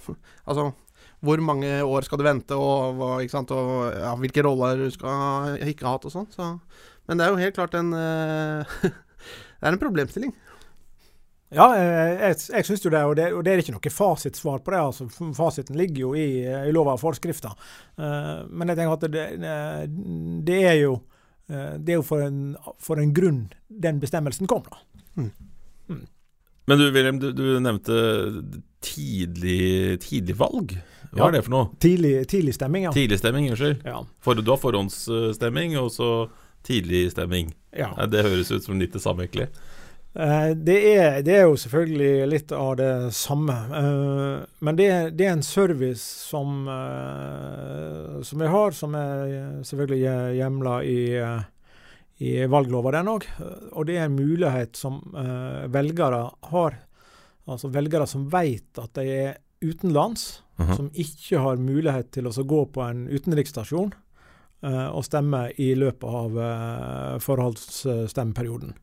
Altså 0.45 0.71
hvor 1.19 1.41
mange 1.43 1.67
år 1.83 2.05
skal 2.07 2.19
du 2.19 2.23
vente, 2.23 2.55
og, 2.55 3.01
og, 3.03 3.35
og 3.51 3.73
ja, 3.91 4.13
hvilke 4.21 4.43
roller 4.45 4.85
du 4.85 4.87
skal 4.93 5.57
ikke 5.67 5.87
ha 5.87 5.97
hatt 5.97 6.07
og 6.07 6.13
sånn. 6.13 6.29
Så. 6.31 6.47
Men 7.09 7.19
det 7.19 7.25
er 7.25 7.33
jo 7.33 7.41
helt 7.41 7.57
klart 7.57 7.75
en 7.75 7.91
eh, 7.97 8.79
Det 9.59 9.67
er 9.67 9.75
en 9.75 9.81
problemstilling. 9.81 10.33
Ja, 11.49 11.65
eh, 11.73 12.11
jeg, 12.29 12.35
jeg 12.53 12.65
syns 12.67 12.83
jo 12.85 12.91
det, 12.93 12.99
og 13.09 13.15
det, 13.17 13.27
og 13.33 13.41
det 13.43 13.51
er 13.55 13.61
ikke 13.63 13.73
noe 13.73 13.89
fasitsvar 13.91 14.59
på 14.61 14.69
det. 14.75 14.79
altså 14.85 15.07
Fasiten 15.33 15.79
ligger 15.79 16.03
jo 16.03 16.11
i, 16.13 16.27
i 16.45 16.73
lov 16.75 16.91
og 16.93 16.99
forskrifter. 17.01 17.55
Uh, 17.97 18.45
men 18.53 18.69
jeg 18.69 18.77
tenker 18.77 18.93
at 18.99 19.07
det, 19.15 19.23
eh, 19.49 19.87
det 20.45 20.59
er 20.69 20.77
jo 20.83 20.93
eh, 21.49 21.73
det 21.81 21.95
er 21.95 21.97
jo 21.97 22.05
for 22.05 22.21
en, 22.21 22.53
for 22.77 23.01
en 23.01 23.13
grunn 23.17 23.47
den 23.67 23.97
bestemmelsen 24.03 24.45
kom, 24.51 24.61
da. 24.69 24.77
Men 26.69 26.77
du 26.77 26.85
Wilhelm, 26.93 27.17
du, 27.17 27.31
du 27.33 27.43
nevnte 27.65 27.95
tidlig, 28.85 29.97
tidlig 30.05 30.35
valg. 30.37 30.75
Hva 31.09 31.23
Ja. 31.23 31.27
er 31.31 31.39
det 31.39 31.43
for 31.47 31.55
noe? 31.55 31.71
Tidlig, 31.81 32.27
tidlig 32.29 32.53
stemming, 32.53 32.83
ja. 32.85 32.91
Tidligstemming, 32.93 33.47
unnskyld. 33.49 33.81
ja. 33.89 34.03
For, 34.21 34.37
du 34.37 34.51
har 34.51 34.61
forhåndsstemming, 34.61 35.73
og 35.81 35.89
så 35.95 36.09
tidligstemming. 36.63 37.49
stemming. 37.51 37.53
Ja, 37.77 38.05
det 38.09 38.23
høres 38.25 38.51
ut 38.51 38.63
som 38.65 38.79
litt 38.79 38.93
det 38.93 39.01
samme, 39.01 39.23
egentlig. 39.27 39.49
Eh, 40.15 40.53
det, 40.57 40.77
er, 40.97 41.19
det 41.21 41.35
er 41.37 41.43
jo 41.45 41.53
selvfølgelig 41.61 42.27
litt 42.31 42.51
av 42.51 42.71
det 42.79 43.13
samme. 43.13 43.53
Eh, 43.77 44.45
men 44.65 44.75
det, 44.79 44.87
er- 44.89 45.11
det 45.13 45.27
er 45.27 45.35
en 45.37 45.43
service 45.45 46.01
som, 46.01 46.67
eh, 46.67 48.21
som 48.25 48.39
vi 48.41 48.47
har, 48.49 48.71
som 48.75 48.95
er 48.97 49.61
selvfølgelig 49.63 50.01
hjemla 50.39 50.75
i, 50.83 50.99
i 52.25 52.33
valglova, 52.51 52.91
den 52.97 53.11
òg. 53.13 53.27
Og 53.71 53.85
det 53.87 53.97
er 53.99 54.07
en 54.09 54.17
mulighet 54.17 54.75
som 54.75 54.99
velgere 55.71 56.25
har. 56.51 56.79
Altså 57.49 57.69
velgere 57.73 58.05
som 58.09 58.27
vet 58.33 58.77
at 58.81 58.93
de 58.99 59.07
er 59.27 59.37
utenlands, 59.61 60.41
Mhm. 60.59 60.75
som 60.75 60.89
ikke 60.91 61.39
har 61.39 61.55
mulighet 61.55 62.09
til 62.11 62.25
å 62.27 62.31
gå 62.43 62.65
på 62.73 62.81
en 62.83 63.05
utenriksstasjon 63.07 63.93
og 64.67 65.05
stemme 65.05 65.45
i 65.61 65.69
løpet 65.79 66.03
av 66.03 66.39
eh, 66.43 67.13
forholdsstemmeperioden. 67.23 68.73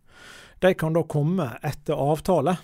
De 0.59 0.73
kan 0.75 0.97
da 0.97 1.03
komme 1.05 1.51
etter 1.61 1.99
avtale 2.01 2.57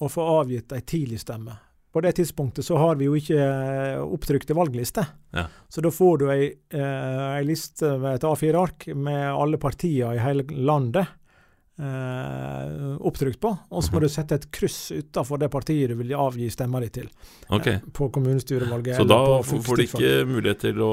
og 0.00 0.12
få 0.12 0.26
avgitt 0.38 0.72
ei 0.72 0.84
tidlig 0.86 1.20
stemme. 1.24 1.56
På 1.92 2.00
det 2.00 2.12
tidspunktet 2.12 2.64
så 2.64 2.78
har 2.78 3.00
vi 3.00 3.08
jo 3.08 3.16
ikke 3.18 3.38
eh, 3.42 3.98
opptrykte 3.98 4.54
valglister. 4.54 5.08
Ja. 5.34 5.48
Så 5.68 5.82
da 5.82 5.90
får 5.90 6.20
du 6.20 6.28
ei, 6.30 6.44
eh, 6.70 7.24
ei 7.34 7.42
liste 7.48 7.96
ved 7.98 8.20
et 8.20 8.26
A4-ark 8.28 8.92
med 8.94 9.24
alle 9.32 9.58
partier 9.58 10.14
i 10.14 10.22
hele 10.22 10.46
landet 10.54 11.10
eh, 11.80 12.96
opptrykt 13.00 13.40
på. 13.40 13.50
Og 13.72 13.82
så 13.84 13.92
må 13.94 14.02
du 14.04 14.08
sette 14.12 14.36
et 14.38 14.46
kryss 14.54 14.90
utafor 14.92 15.40
det 15.40 15.48
partiet 15.52 15.90
du 15.90 15.96
vil 16.00 16.12
avgi 16.16 16.50
stemma 16.52 16.80
di 16.84 16.88
til 16.92 17.08
Okay. 17.50 17.78
eh, 17.80 17.80
på 17.96 18.10
kommunestyrevalget. 18.14 18.96
Så 18.96 19.02
eller 19.02 19.14
da 19.14 19.40
på 19.42 19.60
får 19.64 19.76
du 19.76 19.84
ikke 19.86 20.12
mulighet 20.30 20.60
til 20.66 20.82
å 20.86 20.92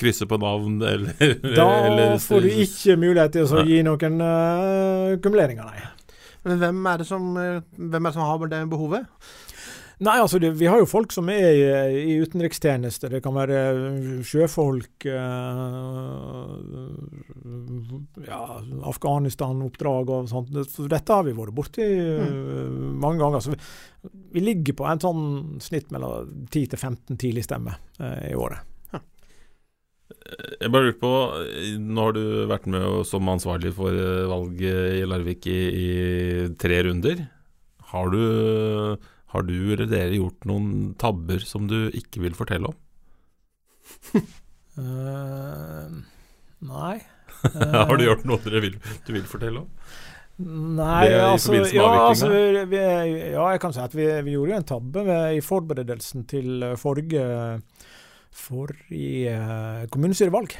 krysse 0.00 0.26
på 0.30 0.40
navn, 0.40 0.80
eller 0.82 1.14
Da 1.54 1.68
eller- 1.86 2.18
får 2.18 2.40
du 2.42 2.48
ikke 2.64 2.96
mulighet 2.98 3.32
til 3.32 3.46
å 3.46 3.64
gi 3.66 3.82
noen 3.86 4.20
uh, 4.20 5.16
kumuleringer, 5.22 5.64
nei. 5.64 5.86
Men 6.44 6.58
hvem 6.58 6.86
er 6.88 6.98
det 7.02 7.06
som, 7.06 7.36
eh, 7.36 7.60
hvem 7.76 8.00
er 8.06 8.08
det 8.08 8.14
som 8.16 8.24
har 8.24 8.48
det 8.48 8.62
behovet? 8.70 9.06
Nei, 10.00 10.14
altså 10.16 10.38
det, 10.40 10.54
vi 10.56 10.68
har 10.70 10.80
jo 10.80 10.88
folk 10.88 11.12
som 11.12 11.28
er 11.28 11.50
i, 11.52 11.64
i 12.12 12.14
utenrikstjeneste. 12.22 13.10
Det 13.12 13.20
kan 13.24 13.34
være 13.36 13.58
sjøfolk, 14.24 15.04
eh, 15.04 16.54
ja, 18.24 18.40
Afghanistan-oppdrag 18.88 20.14
og 20.16 20.30
sånt. 20.32 20.56
Så 20.72 20.88
dette 20.88 21.18
har 21.18 21.26
vi 21.28 21.36
vært 21.36 21.56
borti 21.56 21.84
mm. 21.84 22.96
mange 23.02 23.20
ganger. 23.20 23.44
Så 23.44 23.52
vi, 23.52 23.60
vi 24.38 24.46
ligger 24.46 24.78
på 24.80 24.88
en 24.88 25.04
sånn 25.04 25.22
snitt 25.60 25.92
mellom 25.92 26.48
10 26.48 26.72
til 26.72 26.80
15 26.80 27.20
tidligstemmer 27.20 27.76
uh, 28.00 28.24
i 28.30 28.34
året. 28.38 28.64
Jeg 30.60 30.70
bare 30.72 30.88
lurer 30.88 30.98
på, 31.00 31.12
nå 31.80 32.06
har 32.06 32.16
du 32.16 32.24
vært 32.50 32.66
med 32.70 33.04
som 33.08 33.28
ansvarlig 33.30 33.72
for 33.76 33.94
eh, 33.94 34.28
valget 34.30 35.00
i 35.00 35.06
Larvik 35.08 35.46
i, 35.50 35.60
i 35.70 35.88
tre 36.60 36.82
runder. 36.86 37.24
Har 37.92 38.12
du, 38.12 38.20
har 39.32 39.46
du 39.46 39.56
eller 39.72 39.88
dere 39.90 40.18
gjort 40.18 40.46
noen 40.50 40.94
tabber 41.00 41.42
som 41.46 41.68
du 41.70 41.88
ikke 41.96 42.22
vil 42.24 42.36
fortelle 42.38 42.70
om? 42.70 42.78
uh, 44.80 45.86
nei. 46.66 46.96
har 47.88 47.96
du 47.96 48.06
gjort 48.06 48.26
noe 48.28 48.42
dere 48.44 48.64
vil, 48.66 48.78
du 49.06 49.12
vil 49.14 49.28
fortelle 49.28 49.62
om? 49.64 49.68
Nei, 50.40 51.04
Det 51.10 51.20
altså, 51.20 51.54
ja, 51.68 51.86
altså 52.06 52.30
vi, 52.32 52.78
ja, 52.80 53.44
jeg 53.52 53.60
kan 53.60 53.74
si 53.76 53.80
at 53.82 53.94
vi, 53.96 54.06
vi 54.24 54.34
gjorde 54.36 54.54
jo 54.54 54.60
en 54.60 54.68
tabbe 54.70 55.02
ved, 55.04 55.24
i 55.36 55.42
forberedelsen 55.44 56.24
til 56.30 56.64
eh, 56.64 56.76
forrige, 56.80 57.24
forrige 58.32 59.34
eh, 59.34 59.82
kommunestyrevalg. 59.92 60.56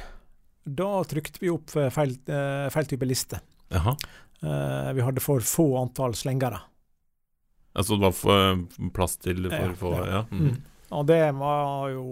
Da 0.61 0.89
trykte 1.09 1.41
vi 1.41 1.49
opp 1.49 1.73
eh, 1.81 1.89
feil, 1.93 2.13
eh, 2.29 2.67
feil 2.73 2.91
type 2.91 3.09
liste. 3.09 3.41
Eh, 3.73 4.91
vi 4.93 5.07
hadde 5.07 5.23
for 5.23 5.41
få 5.45 5.71
antall 5.81 6.13
slengere. 6.17 6.61
Altså 7.77 7.95
det 7.97 8.03
var 8.09 8.59
plass 8.95 9.15
til 9.21 9.45
for 9.47 9.69
Ja, 9.71 9.77
få 9.79 9.93
ja. 9.99 10.07
ja. 10.11 10.21
Mm. 10.31 10.49
Mm. 10.49 10.59
Og 10.91 11.05
det 11.07 11.19
var 11.39 11.85
jo 11.93 12.03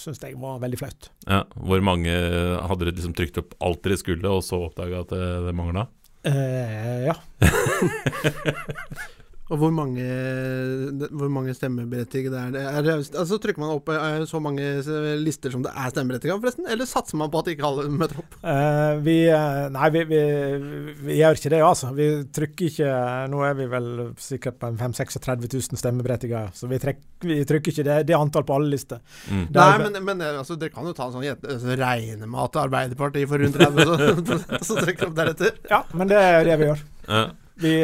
Syns 0.00 0.22
jeg 0.24 0.38
var 0.40 0.56
veldig 0.62 0.78
flaut. 0.80 1.10
ja. 1.28 1.42
Hvor 1.54 1.82
mange 1.84 2.08
hadde 2.08 2.80
dere 2.86 2.94
liksom 2.96 3.12
trykt 3.16 3.36
opp 3.42 3.52
alt 3.60 3.82
dere 3.84 3.98
skulle, 4.00 4.24
og 4.30 4.40
så 4.46 4.62
oppdaga 4.70 5.02
at 5.04 5.12
det, 5.12 5.26
det 5.48 5.54
mangla? 5.58 5.86
Eh, 6.24 7.10
ja. 7.10 7.14
Og 9.52 9.58
hvor 9.60 9.72
mange, 9.76 10.04
hvor 11.12 11.28
mange 11.28 11.52
stemmeberettigede 11.52 12.38
er 12.38 12.52
det? 12.54 12.62
Er 12.64 12.84
det 12.86 12.92
altså 13.12 13.36
Trykker 13.36 13.60
man 13.60 13.74
opp 13.74 13.90
så 14.30 14.38
mange 14.40 14.64
lister 15.20 15.52
som 15.52 15.60
det 15.66 15.72
er 15.76 15.90
stemmeberettigede, 15.92 16.38
forresten? 16.40 16.68
Eller 16.72 16.88
satser 16.88 17.20
man 17.20 17.28
på 17.32 17.42
at 17.42 17.50
ikke 17.52 17.66
alle 17.68 17.84
møter 18.00 18.22
opp? 18.22 18.38
Uh, 18.40 18.96
vi 19.04 19.18
eh, 19.28 19.66
Nei, 19.74 19.90
vi, 19.92 20.04
vi, 20.08 20.22
vi 21.04 21.18
gjør 21.18 21.36
ikke 21.36 21.52
det, 21.52 21.60
altså. 21.66 21.92
Vi 21.98 22.08
trykker 22.38 22.70
ikke 22.70 22.96
Nå 23.34 23.44
er 23.44 23.60
vi 23.60 23.68
vel 23.74 23.90
sikkert 24.20 24.58
på 24.62 24.72
en 24.72 24.80
5 24.80 24.96
36 25.02 25.52
000 25.52 25.82
stemmeberettigede, 25.82 26.56
så 26.56 26.70
vi, 26.70 26.80
trek, 26.80 27.04
vi 27.20 27.42
trykker 27.44 27.74
ikke 27.74 27.88
det, 27.90 28.00
det 28.08 28.16
antall 28.16 28.48
på 28.48 28.56
alle 28.56 28.72
lister. 28.72 29.04
Mm. 29.28 29.46
Nei, 29.52 29.70
men, 29.84 30.02
men 30.08 30.24
eh, 30.24 30.40
altså, 30.40 30.56
dere 30.56 30.72
kan 30.72 30.88
jo 30.88 30.96
ta 30.96 31.10
en 31.10 31.18
sånn 31.18 31.28
altså, 31.28 31.76
regne 31.84 32.24
med 32.24 32.40
at 32.48 32.60
Arbeiderpartiet 32.64 33.28
får 33.28 33.44
rundt 33.44 33.60
30, 33.60 33.84
så, 33.92 34.42
så 34.72 34.80
trykker 34.80 35.10
opp 35.10 35.16
deretter. 35.20 35.56
Ja, 35.68 35.84
men 35.92 36.08
det 36.08 36.28
er 36.32 36.44
det 36.48 36.60
vi 36.62 36.72
gjør. 36.72 36.86
Ja. 37.12 37.24
Vi 37.60 37.74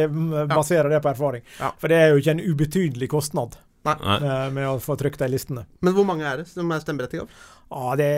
baserer 0.50 0.90
det 0.90 1.02
på 1.04 1.12
erfaring. 1.12 1.44
Ja. 1.60 1.72
For 1.78 1.92
det 1.92 1.98
er 2.00 2.12
jo 2.12 2.22
ikke 2.22 2.34
en 2.36 2.42
ubetydelig 2.42 3.08
kostnad 3.12 3.56
Nei. 3.86 3.96
eh, 3.96 4.48
med 4.52 4.66
å 4.68 4.76
få 4.82 4.96
trykt 5.00 5.22
de 5.22 5.28
listene. 5.30 5.64
Men 5.84 5.96
hvor 5.96 6.06
mange 6.08 6.26
er 6.26 6.42
det 6.42 6.48
som 6.50 6.70
er 6.74 6.82
stemmeberettiget? 6.82 7.30
Ja, 7.70 7.94
det 7.96 8.10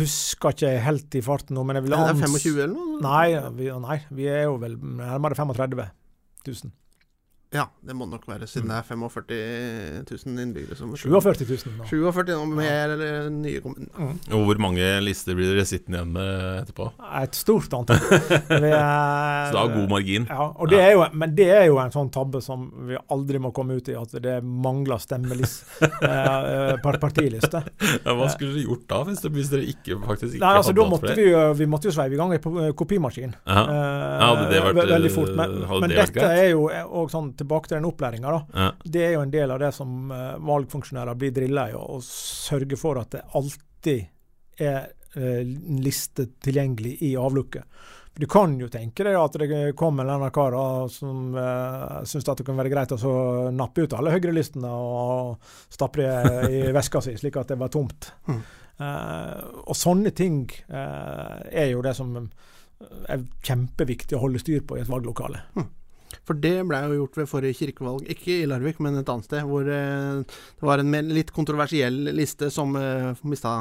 husker 0.00 0.56
ikke 0.56 0.74
helt 0.82 1.14
i 1.14 1.22
farten 1.22 1.54
nå, 1.56 1.62
men 1.66 1.78
jeg 1.78 1.86
vil 1.86 1.94
Det 1.94 2.02
er 2.02 2.18
det 2.18 2.26
25 2.26 2.58
eller 2.58 2.74
noe? 2.74 3.00
Nei, 3.06 3.26
vi, 3.60 3.70
nei, 3.86 3.98
vi 4.18 4.26
er 4.26 4.44
jo 4.48 4.56
vel 4.62 4.74
nærmere 4.82 5.38
35 5.38 5.86
000. 6.48 6.72
Ja, 7.50 7.64
det 7.82 7.96
må 7.98 8.06
nok 8.06 8.28
være, 8.30 8.46
siden 8.46 8.68
det 8.70 8.76
er 8.78 8.84
45 8.86 10.04
000 10.06 10.38
innbyggere 10.38 10.76
som 10.78 10.92
47 10.94 11.48
000 11.48 11.72
nå. 11.80 11.86
47 11.90 12.28
000 12.30 12.52
mer 12.54 12.92
eller 12.94 13.24
nye 13.34 13.58
kommuner. 13.64 13.88
Mm. 13.98 14.12
Og 14.38 14.44
hvor 14.46 14.60
mange 14.62 14.84
lister 15.02 15.34
blir 15.34 15.50
dere 15.50 15.64
sittende 15.66 15.98
igjen 15.98 16.12
med 16.14 16.60
etterpå? 16.60 16.86
Et 17.24 17.34
stort 17.34 17.74
antall. 17.74 17.98
Vi 18.62 18.70
er- 18.70 19.50
Så 19.50 19.56
det 19.56 19.64
har 19.64 19.72
god 19.74 19.88
margin. 19.90 20.28
Ja, 20.30 20.46
og 20.54 20.70
det 20.70 20.78
er 20.78 20.92
jo, 20.94 21.02
men 21.18 21.34
det 21.34 21.48
er 21.56 21.64
jo 21.66 21.80
en 21.82 21.90
sånn 21.90 22.12
tabbe 22.14 22.38
som 22.44 22.68
vi 22.86 23.00
aldri 23.10 23.40
må 23.42 23.50
komme 23.56 23.80
ut 23.80 23.90
i, 23.90 23.96
at 23.98 24.14
det 24.22 24.36
mangler 24.46 25.02
stemmelist 25.02 25.66
eh, 25.82 26.06
eh, 26.06 26.78
partiliste. 27.02 27.64
Ja, 28.04 28.14
hva 28.14 28.30
skulle 28.30 28.54
dere 28.54 28.68
gjort 28.68 28.86
da, 28.94 29.02
hvis, 29.10 29.24
det, 29.26 29.32
hvis 29.34 29.50
dere 29.50 29.66
ikke 29.74 29.98
faktisk 30.06 30.36
ikke 30.38 30.44
Nei, 30.46 30.54
altså 30.60 30.70
hadde 30.70 30.78
Da 30.78 30.86
hatt 30.86 30.94
måtte 30.94 31.10
flere? 31.10 31.18
vi, 31.26 31.34
jo- 31.34 31.58
vi 31.64 31.70
måtte 31.74 31.90
jo 31.90 31.96
sveive 31.98 32.14
i 32.14 32.22
gang 32.22 32.36
en 32.38 32.72
kopimaskin. 32.78 33.34
Ja. 33.42 33.66
Eh, 33.66 34.16
Ja, 34.20 34.30
hadde 34.36 34.48
det 34.54 34.62
vært, 34.68 34.80
veldig 34.94 35.12
fort. 35.18 35.34
Men, 35.34 35.58
hadde 35.66 35.82
men 35.82 35.90
det 35.96 35.98
vært 36.04 36.14
dette 36.14 36.30
greit? 36.30 36.46
er 36.46 36.50
jo 36.54 36.64
òg 37.02 37.10
sånn 37.10 37.32
tilbake 37.40 37.70
til 37.70 37.78
den 37.78 37.88
opplæringa. 37.88 38.36
Ja. 38.54 38.70
Det 38.84 39.04
er 39.06 39.14
jo 39.16 39.24
en 39.24 39.34
del 39.34 39.54
av 39.54 39.60
det 39.62 39.72
som 39.76 40.12
eh, 40.14 40.38
valgfunksjonærer 40.50 41.18
blir 41.20 41.34
drilla 41.36 41.68
i, 41.72 41.76
å 41.76 42.00
sørge 42.04 42.78
for 42.80 43.00
at 43.00 43.16
det 43.16 43.26
alltid 43.38 44.60
er 44.60 44.78
eh, 45.16 45.40
en 45.40 45.80
liste 45.84 46.30
tilgjengelig 46.44 46.98
i 47.08 47.14
avlukket. 47.18 47.66
Du 48.20 48.26
kan 48.26 48.52
jo 48.60 48.68
tenke 48.68 49.04
deg 49.06 49.16
at 49.16 49.36
det 49.38 49.48
kommer 49.78 50.04
en 50.04 50.08
eller 50.10 50.18
annen 50.18 50.34
kar 50.34 50.54
som 50.92 51.30
uh, 51.32 52.02
syns 52.04 52.26
det 52.26 52.44
kan 52.44 52.58
være 52.58 52.72
greit 52.72 52.92
å 52.92 52.98
så 53.00 53.12
nappe 53.54 53.86
ut 53.86 53.94
alle 53.96 54.12
høyrelistene 54.12 54.68
og 54.68 55.52
stappe 55.70 56.02
det 56.02 56.50
i 56.50 56.62
veska 56.76 57.00
si, 57.04 57.14
slik 57.16 57.38
at 57.40 57.54
det 57.54 57.60
var 57.60 57.70
tomt. 57.72 58.10
Mm. 58.28 58.42
Uh, 58.80 59.62
og 59.62 59.78
sånne 59.78 60.12
ting 60.16 60.42
uh, 60.72 61.38
er 61.48 61.70
jo 61.70 61.84
det 61.86 61.94
som 61.96 62.16
er 63.08 63.24
kjempeviktig 63.46 64.18
å 64.18 64.24
holde 64.24 64.42
styr 64.42 64.64
på 64.66 64.76
i 64.76 64.82
et 64.82 64.90
valglokale. 64.90 65.44
For 66.26 66.38
det 66.38 66.56
ble 66.68 66.82
jo 66.84 66.98
gjort 67.00 67.20
ved 67.20 67.30
forrige 67.30 67.58
kirkevalg, 67.60 68.08
ikke 68.12 68.40
i 68.40 68.48
Larvik, 68.50 68.80
men 68.82 68.98
et 69.00 69.12
annet 69.12 69.28
sted, 69.28 69.46
hvor 69.48 69.66
eh, 69.66 70.22
det 70.22 70.68
var 70.68 70.82
en 70.82 70.98
litt 71.14 71.32
kontroversiell 71.34 72.10
liste 72.16 72.50
som 72.54 72.76
uh, 72.78 73.14
mista 73.26 73.60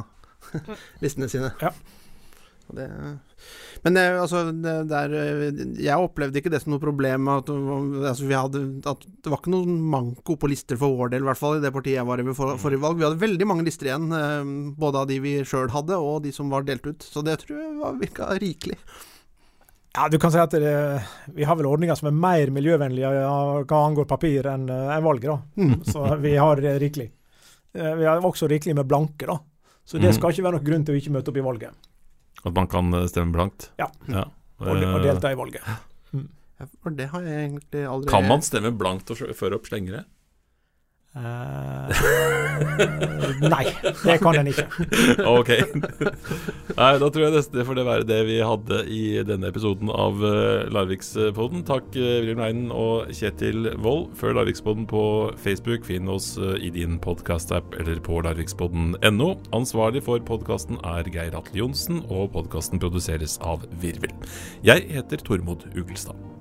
listene 1.04 1.30
sine. 1.32 1.54
Ja. 1.62 1.74
Det, 2.70 2.86
men 3.82 3.96
det, 3.96 4.04
altså, 4.22 4.44
det, 4.52 4.74
der, 4.92 5.14
eh, 5.16 5.62
jeg 5.82 6.04
opplevde 6.04 6.42
ikke 6.42 6.52
det 6.54 6.62
som 6.64 6.74
noe 6.74 6.84
problem. 6.84 7.30
At, 7.32 7.50
altså, 7.50 8.28
vi 8.30 8.38
hadde, 8.38 8.64
at 8.90 9.06
det 9.08 9.32
var 9.32 9.42
ikke 9.42 9.54
noen 9.54 9.78
manko 9.92 10.36
på 10.40 10.50
lister 10.52 10.80
for 10.80 11.00
vår 11.00 11.14
del, 11.16 11.26
i 11.26 11.30
hvert 11.30 11.40
fall 11.40 11.58
i 11.58 11.64
det 11.64 11.74
partiet 11.76 11.98
jeg 11.98 12.10
var 12.10 12.22
i 12.22 12.28
ved 12.28 12.38
for, 12.38 12.60
forrige 12.62 12.84
valg. 12.84 13.00
Vi 13.00 13.08
hadde 13.08 13.24
veldig 13.24 13.50
mange 13.50 13.66
lister 13.68 13.90
igjen, 13.90 14.10
eh, 14.16 14.52
både 14.80 15.04
av 15.04 15.10
de 15.10 15.22
vi 15.24 15.38
sjøl 15.48 15.72
hadde, 15.74 15.98
og 15.98 16.22
de 16.26 16.36
som 16.36 16.52
var 16.54 16.68
delt 16.68 16.86
ut. 16.90 17.06
Så 17.06 17.26
det 17.26 17.40
tror 17.46 17.64
jeg 17.64 17.78
var, 17.80 17.98
virka 18.02 18.30
rikelig. 18.44 18.78
Ja, 20.00 20.06
du 20.08 20.16
kan 20.22 20.32
si 20.32 20.40
at 20.40 20.54
det, 20.56 20.70
vi 21.36 21.44
har 21.44 21.58
vel 21.60 21.68
ordninger 21.68 21.98
som 22.00 22.08
er 22.08 22.16
mer 22.16 22.52
miljøvennlige 22.56 23.10
hva 23.68 23.80
angår 23.84 24.06
papir 24.08 24.48
enn 24.48 24.70
en 24.72 24.92
enn 24.96 25.04
valget, 25.04 25.28
da. 25.34 25.40
Mm. 25.60 25.74
Så 25.84 26.06
vi 26.24 26.38
har 26.40 26.62
eh, 26.64 26.78
rikelig. 26.80 27.10
Eh, 27.76 27.96
Vi 28.00 28.06
har 28.08 28.24
også 28.24 28.48
rikelig 28.48 28.78
med 28.80 28.88
blanke, 28.88 29.28
da. 29.28 29.36
Så 29.84 29.98
det 30.00 30.08
Mhm. 30.14 30.16
skal 30.16 30.32
ikke 30.32 30.44
være 30.46 30.56
noen 30.56 30.68
grunn 30.70 30.86
til 30.86 30.96
å 30.96 31.00
ikke 31.02 31.12
møte 31.18 31.30
opp 31.34 31.38
i 31.38 31.44
valget, 31.44 31.74
At 32.46 32.54
man 32.56 32.68
kan 32.72 32.94
eh, 32.94 33.08
stemme 33.12 33.34
blankt? 33.36 33.72
Ja. 33.78 33.90
ja. 34.08 34.24
og, 34.60 34.68
og 34.68 34.78
Eh, 34.84 35.04
delta 35.04 35.32
i 35.32 35.36
valget. 35.36 35.62
Ja, 36.60 36.66
for 36.84 36.90
det 36.92 37.10
har 37.10 37.22
jeg 37.22 37.50
egentlig 37.50 37.84
aldri 37.88 38.10
Kan 38.12 38.28
man 38.28 38.42
stemme 38.42 38.72
blankt 38.78 39.12
og 39.12 39.18
føre 39.36 39.56
opp 39.56 39.68
slengere? 39.68 40.06
Eh, 41.18 41.90
nei, 43.50 43.64
det 44.06 44.20
kan 44.22 44.36
den 44.38 44.52
ikke. 44.52 44.68
Ok. 45.40 45.50
Nei, 46.78 46.92
da 47.02 47.10
tror 47.10 47.24
jeg 47.26 47.34
nesten 47.34 47.58
det 47.58 47.66
får 47.66 47.80
det 47.80 47.86
være 47.88 48.06
det 48.08 48.20
vi 48.28 48.38
hadde 48.46 48.84
i 48.94 49.02
denne 49.26 49.50
episoden 49.50 49.90
av 49.90 50.22
uh, 50.22 50.70
Larvikspodden. 50.70 51.66
Takk, 51.68 51.90
uh, 51.98 52.22
William 52.22 52.44
Leinen 52.44 52.70
og 52.70 53.10
Kjetil 53.10 53.72
Wold. 53.82 54.14
Følg 54.22 54.38
Larvikspodden 54.38 54.86
på 54.90 55.04
Facebook. 55.42 55.86
Finn 55.90 56.12
oss 56.14 56.36
uh, 56.38 56.54
i 56.62 56.70
din 56.78 57.00
podkast-app 57.02 57.74
eller 57.82 58.02
på 58.06 58.22
larvikspodden.no. 58.28 59.32
Ansvarlig 59.58 60.06
for 60.06 60.22
podkasten 60.30 60.78
er 60.86 61.10
Geir 61.10 61.34
Atle 61.38 61.64
Johnsen, 61.64 62.04
og 62.08 62.36
podkasten 62.38 62.82
produseres 62.82 63.40
av 63.42 63.66
Virvel. 63.82 64.14
Jeg 64.62 64.86
heter 64.94 65.26
Tormod 65.26 65.66
Ugelstad. 65.74 66.39